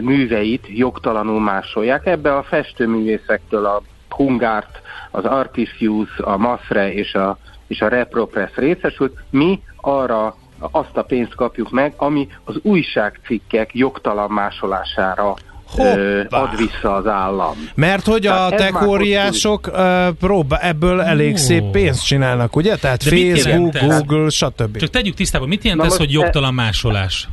[0.00, 2.06] műveit jogtalanul másolják.
[2.06, 9.18] Ebbe a festőművészektől a Hungárt, az Artisius, a Mafre és a, és a Repropress részesült.
[9.30, 15.34] Mi arra azt a pénzt kapjuk meg, ami az újságcikkek jogtalan másolására
[15.76, 16.38] Hoppá.
[16.40, 17.54] ad vissza az állam.
[17.74, 19.70] Mert hogy Tehát a tekóriások
[20.18, 21.38] próbál, ebből elég oh.
[21.38, 22.76] szép pénzt csinálnak, ugye?
[22.76, 24.76] Tehát De Facebook, Google, stb.
[24.76, 27.28] Csak tegyük tisztában, mit jelent Na ez, hogy jogtalan másolás?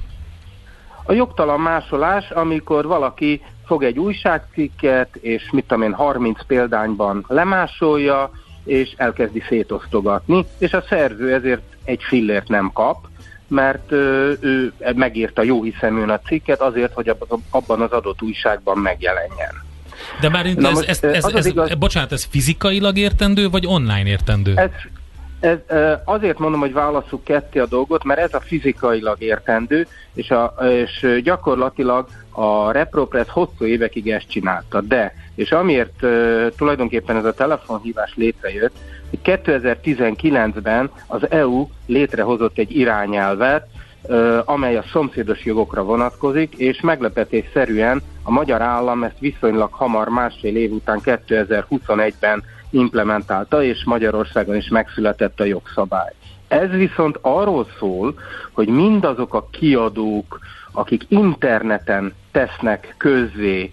[1.04, 8.32] A jogtalan másolás, amikor valaki fog egy újságcikket, és mit tudom én, 30 példányban lemásolja,
[8.66, 12.98] és elkezdi szétosztogatni, és a szerző ezért egy fillért nem kap,
[13.52, 17.16] mert ő, ő megírta jó hiszeműen a cikket azért, hogy
[17.49, 19.64] abban az adott újságban megjelenjen.
[20.22, 24.06] De már ez, most, ez, ez, ez, ez, igaz, bocsánat, ez fizikailag értendő, vagy online
[24.06, 24.54] értendő?
[24.56, 24.70] Ez,
[25.39, 25.58] ez,
[26.06, 31.22] azért mondom, hogy válaszuk ketté a dolgot, mert ez a fizikailag értendő, és, a, és
[31.24, 34.82] gyakorlatilag a ReproPress hosszú évekig ezt csinálta.
[34.82, 38.76] De, és amiért uh, tulajdonképpen ez a telefonhívás létrejött,
[39.24, 43.68] 2019-ben az EU létrehozott egy irányelvet,
[44.45, 50.72] amely a szomszédos jogokra vonatkozik, és meglepetésszerűen a magyar állam ezt viszonylag hamar, másfél év
[50.72, 56.14] után 2021-ben implementálta, és Magyarországon is megszületett a jogszabály.
[56.47, 58.14] Ez viszont arról szól,
[58.51, 60.39] hogy mindazok a kiadók,
[60.72, 63.72] akik interneten tesznek közzé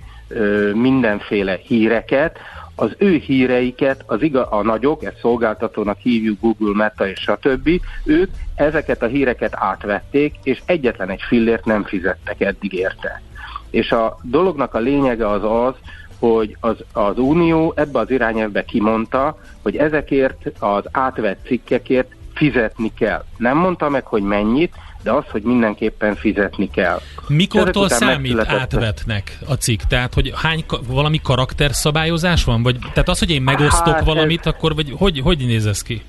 [0.73, 2.39] mindenféle híreket,
[2.81, 7.69] az ő híreiket, az iga, a nagyok, ezt szolgáltatónak hívjuk Google, Meta és stb.,
[8.05, 13.23] ők ezeket a híreket átvették, és egyetlen egy fillért nem fizettek eddig érte.
[13.71, 15.75] És a dolognak a lényege az az,
[16.19, 23.25] hogy az, az Unió ebbe az irányelvbe kimondta, hogy ezekért az átvett cikkekért fizetni kell.
[23.37, 27.01] Nem mondta meg, hogy mennyit, de az, hogy mindenképpen fizetni kell.
[27.27, 29.81] Mikortól számít átvetnek a cikk?
[29.89, 32.63] Tehát, hogy hány valami karakterszabályozás van?
[32.63, 35.83] Vagy, tehát az, hogy én megosztok hát valamit, ez, akkor vagy, hogy, hogy néz ez
[35.83, 36.03] ki?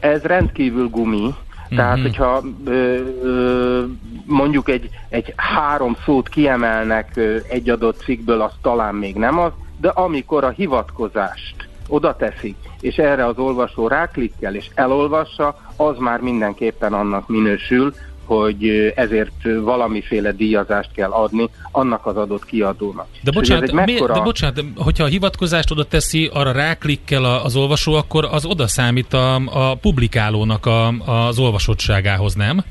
[0.00, 1.34] Ez rendkívül gumi.
[1.68, 2.10] Tehát, uh-huh.
[2.10, 3.84] hogyha ö, ö,
[4.24, 9.52] mondjuk egy, egy három szót kiemelnek ö, egy adott cikkből, az talán még nem az,
[9.80, 16.20] de amikor a hivatkozást oda teszik, és erre az olvasó ráklikkel és elolvassa, az már
[16.20, 19.32] mindenképpen annak minősül, hogy ezért
[19.62, 23.06] valamiféle díjazást kell adni annak az adott kiadónak.
[23.22, 24.14] De bocsánat, mekkora...
[24.14, 29.12] de bocsánat, hogyha a hivatkozást oda teszi, arra ráklikkel az olvasó, akkor az oda számít
[29.12, 32.64] a, a publikálónak a, az olvasottságához, nem?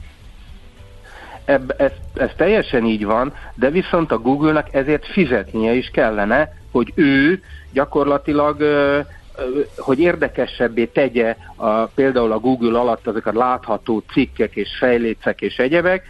[1.50, 6.92] ebb, ez, ez teljesen így van, de viszont a Google-nak ezért fizetnie is kellene, hogy
[6.96, 7.42] ő
[7.74, 8.64] gyakorlatilag
[9.78, 16.04] hogy érdekesebbé tegye a, például a Google alatt azokat látható cikkek és fejlécek és egyebek,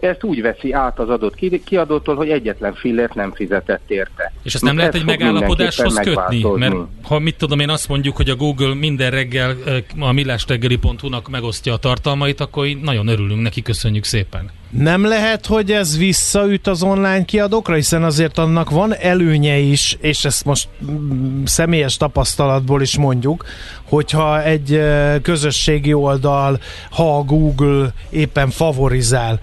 [0.00, 1.34] ezt úgy veszi át az adott
[1.64, 4.32] kiadótól, hogy egyetlen fillért nem fizetett érte.
[4.42, 6.44] És ezt nem lehet egy megállapodáshoz kötni?
[6.54, 9.56] Mert ha mit tudom én azt mondjuk, hogy a Google minden reggel
[9.98, 14.50] a millástegeli.hu-nak megosztja a tartalmait, akkor nagyon örülünk neki, köszönjük szépen.
[14.70, 20.24] Nem lehet, hogy ez visszaüt az online kiadókra, hiszen azért annak van előnye is, és
[20.24, 23.44] ezt most mm, személyes tapasztalatból is mondjuk,
[23.88, 24.80] hogyha egy
[25.22, 26.60] közösségi oldal,
[26.90, 29.40] ha a Google éppen favorizál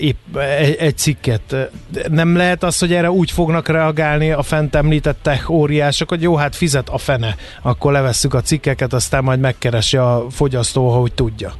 [0.00, 0.36] épp
[0.78, 1.70] egy cikket,
[2.10, 6.36] nem lehet az, hogy erre úgy fognak reagálni a fent említett tech óriások, hogy jó,
[6.36, 11.52] hát fizet a fene, akkor levesszük a cikkeket, aztán majd megkeresi a fogyasztó, ahogy tudja.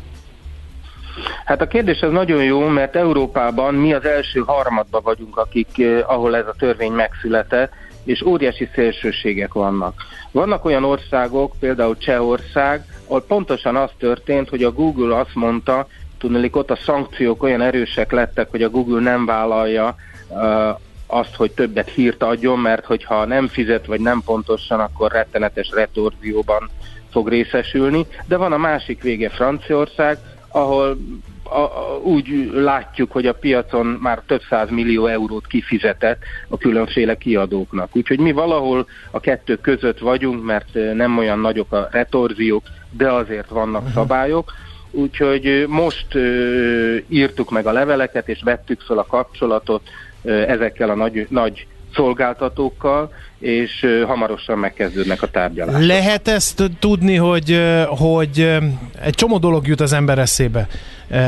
[1.45, 6.11] Hát a kérdés az nagyon jó, mert Európában mi az első harmadban vagyunk, akik, eh,
[6.11, 7.73] ahol ez a törvény megszületett,
[8.05, 9.95] és óriási szélsőségek vannak.
[10.31, 15.87] Vannak olyan országok, például Csehország, ahol pontosan az történt, hogy a Google azt mondta,
[16.19, 19.97] tudnélik ott a szankciók olyan erősek lettek, hogy a Google nem vállalja
[20.29, 25.71] uh, azt, hogy többet hírt adjon, mert hogyha nem fizet, vagy nem pontosan, akkor rettenetes
[25.75, 26.71] retorzióban
[27.11, 28.07] fog részesülni.
[28.27, 30.19] De van a másik vége Franciaország,
[30.53, 30.97] ahol
[31.43, 37.15] a, a, úgy látjuk, hogy a piacon már több száz millió eurót kifizetett a különféle
[37.15, 37.97] kiadóknak.
[37.97, 43.49] Úgyhogy mi valahol a kettő között vagyunk, mert nem olyan nagyok a retorziók, de azért
[43.49, 44.53] vannak szabályok.
[44.91, 49.83] Úgyhogy most uh, írtuk meg a leveleket, és vettük fel a kapcsolatot
[50.23, 53.13] uh, ezekkel a nagy, nagy szolgáltatókkal,
[53.43, 55.87] és hamarosan megkezdődnek a tárgyalások.
[55.87, 58.59] Lehet ezt tudni, hogy, hogy
[59.03, 60.67] egy csomó dolog jut az ember eszébe.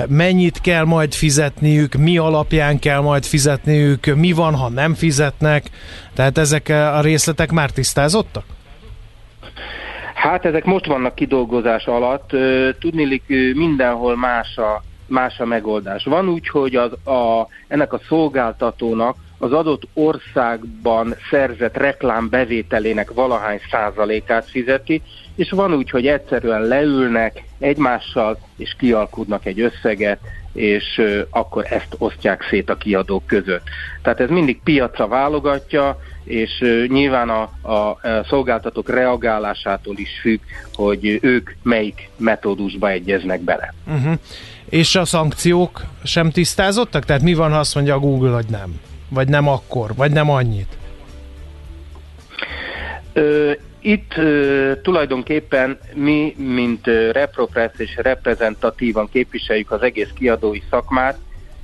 [0.08, 5.64] Mennyit kell majd fizetniük, mi alapján kell majd fizetniük, mi van, ha nem fizetnek,
[6.14, 8.44] tehát ezek a részletek már tisztázottak?
[10.14, 12.30] Hát ezek most vannak kidolgozás alatt.
[12.80, 13.22] Tudnélik,
[13.54, 16.04] mindenhol más a, más a megoldás.
[16.04, 23.60] Van úgy, hogy az, a, ennek a szolgáltatónak az adott országban szerzett reklám bevételének valahány
[23.70, 25.02] százalékát fizeti,
[25.34, 30.18] és van úgy, hogy egyszerűen leülnek egymással, és kialkudnak egy összeget,
[30.52, 33.62] és akkor ezt osztják szét a kiadók között.
[34.02, 37.42] Tehát ez mindig piacra válogatja, és nyilván a,
[37.72, 40.40] a szolgáltatók reagálásától is függ,
[40.74, 43.74] hogy ők melyik metódusba egyeznek bele.
[43.86, 44.14] Uh-huh.
[44.68, 47.04] És a szankciók sem tisztázottak?
[47.04, 48.80] Tehát mi van, ha azt mondja a Google, hogy nem?
[49.08, 49.94] Vagy nem akkor?
[49.94, 50.76] Vagy nem annyit?
[53.12, 61.18] Ö, itt ö, tulajdonképpen mi, mint ö, Repropress és reprezentatívan képviseljük az egész kiadói szakmát,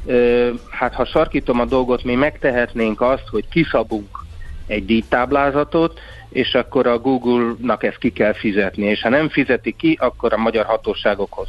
[0.07, 4.18] ö, hát ha sarkítom a dolgot, mi megtehetnénk azt, hogy kiszabunk
[4.66, 9.97] egy díjtáblázatot, és akkor a Google-nak ezt ki kell fizetni, és ha nem fizeti ki,
[10.01, 11.49] akkor a magyar hatóságokhoz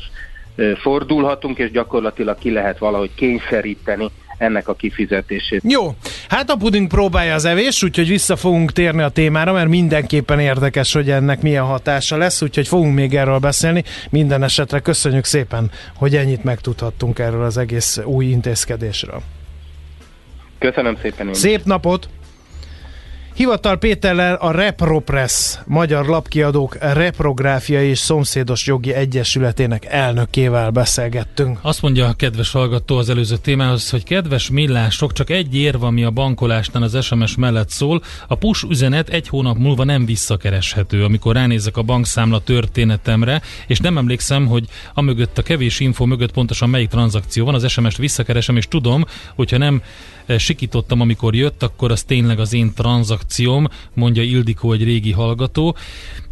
[0.76, 4.12] fordulhatunk, és gyakorlatilag ki lehet valahogy kényszeríteni
[4.42, 5.62] ennek a kifizetését.
[5.64, 5.96] Jó,
[6.30, 10.94] hát a puding próbálja az evés, úgyhogy vissza fogunk térni a témára, mert mindenképpen érdekes,
[10.94, 13.84] hogy ennek milyen hatása lesz, úgyhogy fogunk még erről beszélni.
[14.10, 19.22] Minden esetre köszönjük szépen, hogy ennyit megtudhattunk erről az egész új intézkedésről.
[20.60, 22.10] Köszönöm szépen én Szép napot!
[23.34, 31.60] Hivatal Péterrel a Repropress, magyar lapkiadók reprográfiai és szomszédos jogi egyesületének elnökével beszélgettünk.
[31.62, 36.04] Azt mondja a kedves hallgató az előző témához, hogy kedves millások, csak egy érv, ami
[36.04, 41.36] a bankolásnál az SMS mellett szól, a push üzenet egy hónap múlva nem visszakereshető, amikor
[41.36, 46.70] ránézek a bankszámla történetemre, és nem emlékszem, hogy a mögött a kevés info mögött pontosan
[46.70, 49.06] melyik tranzakció van, az SMS-t visszakeresem, és tudom,
[49.36, 49.82] hogyha nem
[50.38, 55.76] sikítottam, amikor jött, akkor az tényleg az én tranzakcióm, mondja Ildikó egy régi hallgató.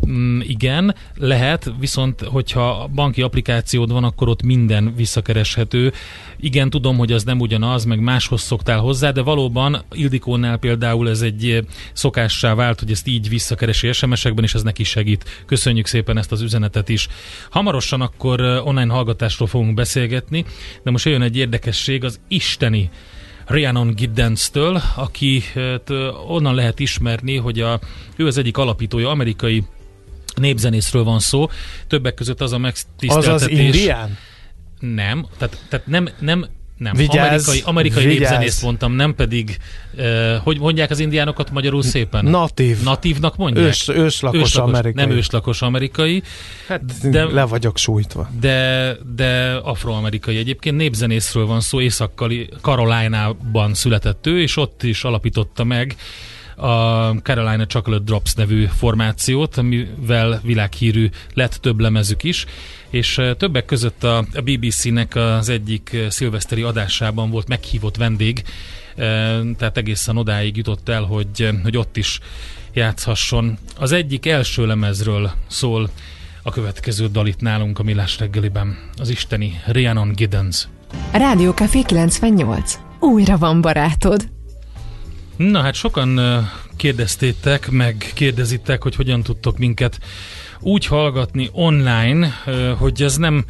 [0.08, 5.94] Mm, igen, lehet, viszont hogyha banki applikációd van, akkor ott minden visszakereshető.
[6.40, 11.22] Igen, tudom, hogy az nem ugyanaz, meg máshoz szoktál hozzá, de valóban Ildikónál például ez
[11.22, 11.60] egy eh,
[11.94, 15.44] szokássá vált, hogy ezt így visszakeresi SMS-ekben, és ez neki segít.
[15.46, 17.08] Köszönjük szépen ezt az üzenetet is.
[17.50, 20.46] Hamarosan akkor eh, online hallgatásról fogunk beszélgetni,
[20.84, 22.90] de most jön egy érdekesség, az isteni
[23.50, 25.44] Rhiannon Giddens-től, aki
[26.28, 27.80] onnan lehet ismerni, hogy a,
[28.16, 29.64] ő az egyik alapítója, amerikai
[30.36, 31.48] népzenészről van szó.
[31.88, 33.34] Többek között az a megtiszteltetés...
[33.34, 34.18] Az az indián?
[34.80, 36.46] Nem, tehát, tehát nem, nem
[36.80, 36.94] nem.
[36.96, 39.58] Vigyázz, amerikai amerikai népzenészt mondtam, nem pedig,
[39.98, 42.26] uh, hogy mondják az indiánokat magyarul szépen?
[42.26, 42.82] Natív.
[42.84, 43.66] Natívnak mondják?
[43.66, 45.06] Ős, őslakos, őslakos amerikai.
[45.06, 46.24] Nem őslakos amerikai.
[46.68, 48.30] Hát de, le vagyok sújtva.
[48.40, 50.38] De, de afroamerikai.
[50.38, 55.96] Egyébként népzenészről van szó, Észak-Karolínában született ő, és ott is alapította meg
[56.60, 62.46] a Carolina Chocolate Drops nevű formációt, amivel világhírű lett több lemezük is,
[62.90, 68.44] és többek között a, BBC-nek az egyik szilveszteri adásában volt meghívott vendég,
[69.58, 72.20] tehát egészen odáig jutott el, hogy, hogy ott is
[72.74, 73.58] játszhasson.
[73.78, 75.90] Az egyik első lemezről szól
[76.44, 80.68] a következő dal itt nálunk a Millás reggeliben, az isteni Rhiannon Giddens.
[81.12, 82.80] Rádió Café 98.
[83.00, 84.39] Újra van barátod.
[85.40, 86.20] Na hát sokan
[86.78, 90.00] kérdeztétek, meg kérdezitek, hogy hogyan tudtok minket
[90.60, 92.28] úgy hallgatni online,
[92.78, 93.46] hogy ez nem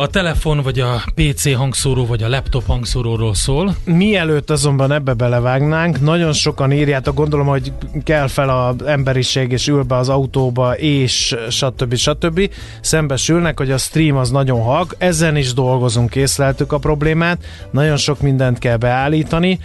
[0.00, 3.74] a telefon, vagy a PC hangszóró, vagy a laptop hangszóróról szól.
[3.84, 7.72] Mielőtt azonban ebbe belevágnánk, nagyon sokan írjátok, gondolom, hogy
[8.04, 11.94] kell fel az emberiség, és ül be az autóba, és stb.
[11.94, 12.50] stb.
[12.80, 14.94] Szembesülnek, hogy a stream az nagyon halk.
[14.98, 17.44] Ezen is dolgozunk, észleltük a problémát.
[17.70, 19.58] Nagyon sok mindent kell beállítani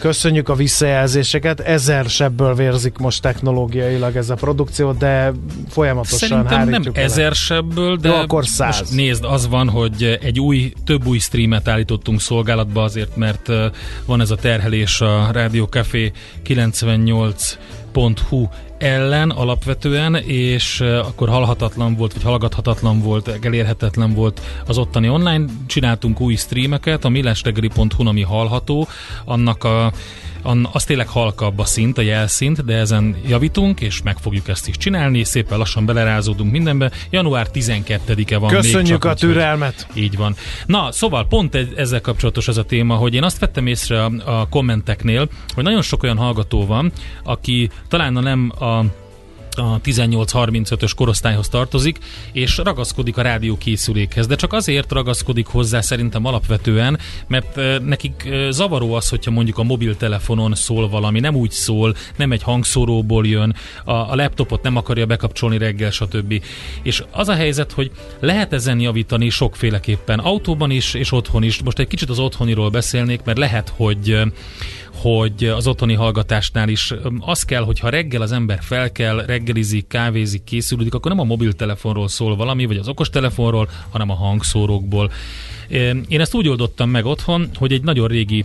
[0.00, 5.32] Köszönjük a visszajelzéseket, ezer sebből vérzik most technológiailag ez a produkció, de
[5.68, 8.78] folyamatosan Szerintem nem ezer sebből, de Jó, akkor száz.
[8.78, 13.50] most nézd, az van, hogy egy új, több új streamet állítottunk szolgálatba azért, mert
[14.06, 16.12] van ez a terhelés a Rádió Café
[16.46, 25.44] 98.hu ellen alapvetően, és akkor halhatatlan volt, vagy hallgathatatlan volt, elérhetetlen volt az ottani online.
[25.66, 28.88] Csináltunk új streameket, a millástegeri.hu, ami hallható,
[29.24, 29.92] annak a
[30.72, 34.76] az tényleg halkabb a szint, a jelszint, de ezen javítunk, és meg fogjuk ezt is
[34.76, 36.90] csinálni, szépen lassan belerázódunk mindenbe.
[37.10, 39.86] Január 12-e van Köszönjük még csak, a türelmet!
[39.90, 40.36] Úgy, így van.
[40.66, 44.48] Na, szóval pont ezzel kapcsolatos ez a téma, hogy én azt vettem észre a, a
[44.48, 46.92] kommenteknél, hogy nagyon sok olyan hallgató van,
[47.24, 48.84] aki talán nem a
[49.58, 51.98] a 18-35-ös korosztályhoz tartozik,
[52.32, 59.08] és ragaszkodik a rádiókészülékhez, de csak azért ragaszkodik hozzá szerintem alapvetően, mert nekik zavaró az,
[59.08, 63.54] hogyha mondjuk a mobiltelefonon szól valami, nem úgy szól, nem egy hangszóróból jön,
[63.84, 66.42] a, laptopot nem akarja bekapcsolni reggel, stb.
[66.82, 67.90] És az a helyzet, hogy
[68.20, 71.62] lehet ezen javítani sokféleképpen, autóban is, és otthon is.
[71.62, 74.18] Most egy kicsit az otthoniról beszélnék, mert lehet, hogy
[74.96, 79.86] hogy az otthoni hallgatásnál is az kell, hogy ha reggel az ember fel kell, reggelizik,
[79.86, 85.10] kávézik, készülődik, akkor nem a mobiltelefonról szól valami, vagy az okostelefonról, hanem a hangszórókból.
[86.08, 88.44] Én ezt úgy oldottam meg otthon, hogy egy nagyon régi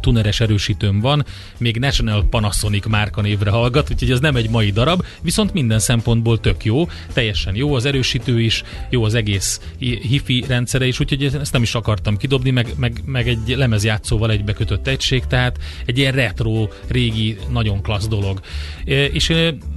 [0.00, 1.24] tuneres erősítőm van,
[1.58, 6.64] még National Panasonic márkanévre hallgat, úgyhogy ez nem egy mai darab, viszont minden szempontból tök
[6.64, 11.62] jó, teljesen jó az erősítő is, jó az egész hifi rendszere is, úgyhogy ezt nem
[11.62, 17.36] is akartam kidobni, meg, meg, meg egy lemezjátszóval egybekötött egység, tehát egy ilyen retro, régi,
[17.50, 18.40] nagyon klassz dolog.
[18.84, 19.32] És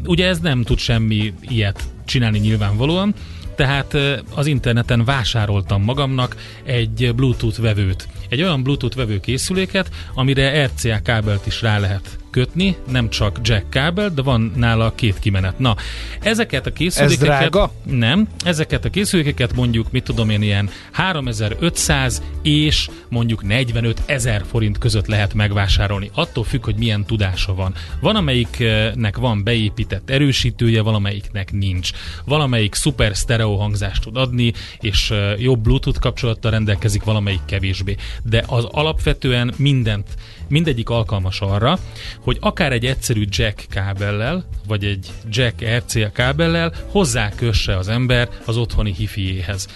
[0.05, 3.13] ugye ez nem tud semmi ilyet csinálni nyilvánvalóan,
[3.55, 3.97] tehát
[4.33, 8.07] az interneten vásároltam magamnak egy Bluetooth vevőt.
[8.29, 13.69] Egy olyan Bluetooth vevő készüléket, amire RCA kábelt is rá lehet kötni, nem csak jack
[13.69, 15.59] kábel, de van nála két kimenet.
[15.59, 15.75] Na,
[16.21, 17.21] ezeket a készülékeket...
[17.21, 17.71] Ez drága?
[17.83, 24.77] Nem, ezeket a készülékeket mondjuk, mit tudom én, ilyen 3500 és mondjuk 45 ezer forint
[24.77, 26.09] között lehet megvásárolni.
[26.13, 27.73] Attól függ, hogy milyen tudása van.
[28.01, 31.91] Van, amelyiknek van beépített erősítője, valamelyiknek nincs.
[32.25, 37.95] Valamelyik szuper stereo hangzást tud adni, és jobb Bluetooth kapcsolattal rendelkezik, valamelyik kevésbé.
[38.23, 40.07] De az alapvetően mindent
[40.49, 41.79] mindegyik alkalmas arra,
[42.19, 48.57] hogy akár egy egyszerű jack kábellel, vagy egy jack RCA kábellel hozzákösse az ember az
[48.57, 49.67] otthoni hifiéhez.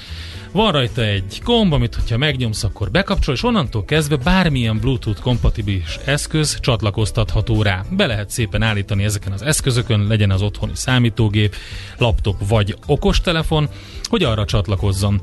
[0.54, 6.00] Van rajta egy gomb, amit ha megnyomsz, akkor bekapcsol, és onnantól kezdve bármilyen Bluetooth kompatibilis
[6.06, 7.86] eszköz csatlakoztatható rá.
[7.90, 11.56] Be lehet szépen állítani ezeken az eszközökön, legyen az otthoni számítógép,
[11.98, 13.70] laptop vagy okostelefon,
[14.04, 15.22] hogy arra csatlakozzon.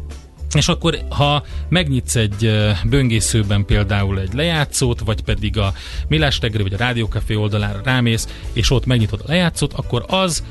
[0.55, 2.51] És akkor, ha megnyitsz egy
[2.85, 5.73] böngészőben például egy lejátszót, vagy pedig a
[6.09, 10.45] Millás Tegri, vagy a Rádiókafé oldalára rámész, és ott megnyitod a lejátszót, akkor az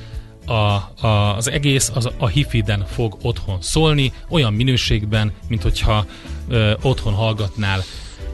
[0.46, 0.54] a,
[1.06, 6.06] a, az egész az a hifiden fog otthon szólni, olyan minőségben, mint hogyha
[6.48, 7.84] ö, otthon hallgatnál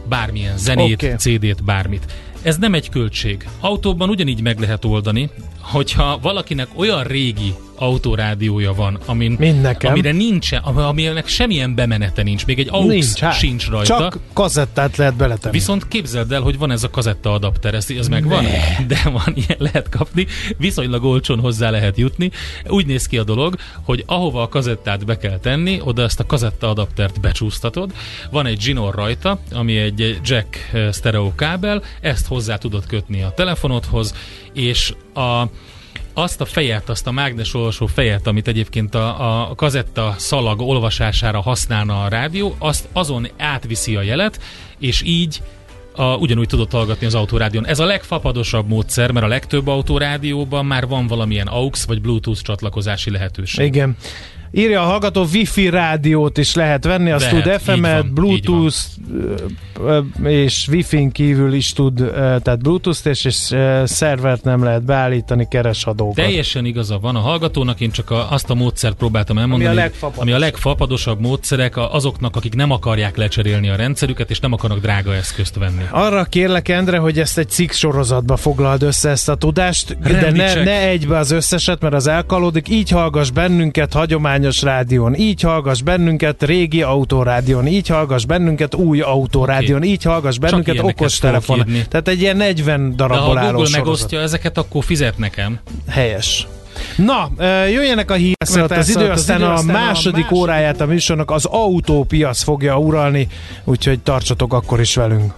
[0.10, 1.16] bármilyen zenét, okay.
[1.16, 2.14] CD-t, bármit.
[2.42, 3.48] Ez nem egy költség.
[3.60, 9.92] Autóban ugyanígy meg lehet oldani, hogyha valakinek olyan régi autórádiója van, amin, Mind nekem.
[9.92, 13.98] amire nincsen, aminek semmilyen bemenete nincs, még egy AUX nincs, hát, sincs rajta.
[13.98, 15.58] Csak kazettát lehet beletenni.
[15.58, 18.44] Viszont képzeld el, hogy van ez a kazetta adapter, ez, ez megvan?
[18.44, 18.86] Ne.
[18.88, 22.32] De van, ilyen lehet kapni, viszonylag olcsón hozzá lehet jutni.
[22.68, 26.26] Úgy néz ki a dolog, hogy ahova a kazettát be kell tenni, oda ezt a
[26.26, 27.92] kazetta adaptert becsúsztatod.
[28.32, 33.32] Van egy zsinór rajta, ami egy jack eh, stereo kábel, ezt hozzá tudod kötni a
[33.36, 34.14] telefonodhoz,
[34.54, 35.44] és a
[36.18, 41.42] azt a fejet, azt a mágnes olvasó fejet, amit egyébként a, a kazetta szalag olvasására
[41.42, 44.40] használna a rádió, azt azon átviszi a jelet,
[44.80, 45.42] és így
[45.96, 47.68] a, ugyanúgy tudott hallgatni az autórádión.
[47.68, 53.12] Ez a legfapadosabb módszer, mert a legtöbb autórádióban már van valamilyen AUX vagy Bluetooth csatlakozási
[53.12, 53.66] lehetőség.
[53.66, 53.98] Igen.
[54.58, 58.76] Írja a hallgató, wifi rádiót is lehet venni, azt tud FM-et, Bluetooth
[60.24, 66.16] és wifi-n kívül is tud, tehát Bluetooth és, és szervert nem lehet beállítani, keres adókat.
[66.16, 69.82] Teljesen igaza van a hallgatónak, én csak a, azt a módszert próbáltam elmondani, ami a,
[69.82, 70.22] legfapadosabb.
[70.22, 75.16] ami a legfapadosabb módszerek azoknak, akik nem akarják lecserélni a rendszerüket, és nem akarnak drága
[75.16, 75.84] eszközt venni.
[75.90, 80.54] Arra kérlek, Endre, hogy ezt egy cikk sorozatba foglald össze ezt a tudást, de ne,
[80.64, 82.70] ne egybe az összeset, mert az elkalódik.
[82.70, 89.02] Így hallgass bennünket, hagyományos hagyományos rádión, így hallgass bennünket régi autórádión, így hallgass bennünket új
[89.02, 89.90] autórádión, okay.
[89.90, 91.66] így hallgass bennünket okos telefon.
[91.90, 95.60] Tehát egy ilyen 40 darabból De ha Google megosztja ezeket, akkor fizet nekem.
[95.90, 96.48] Helyes.
[96.98, 97.30] Na,
[97.72, 102.78] jöjjenek a hírek, mert az idő, aztán a második óráját a műsornak az autópiac fogja
[102.78, 103.28] uralni,
[103.64, 105.34] úgyhogy tartsatok akkor is velünk.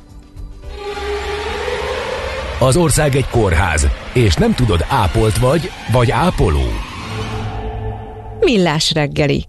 [2.60, 6.87] Az ország egy kórház, és nem tudod, ápolt vagy, vagy ápoló.
[8.44, 9.46] Millás reggeli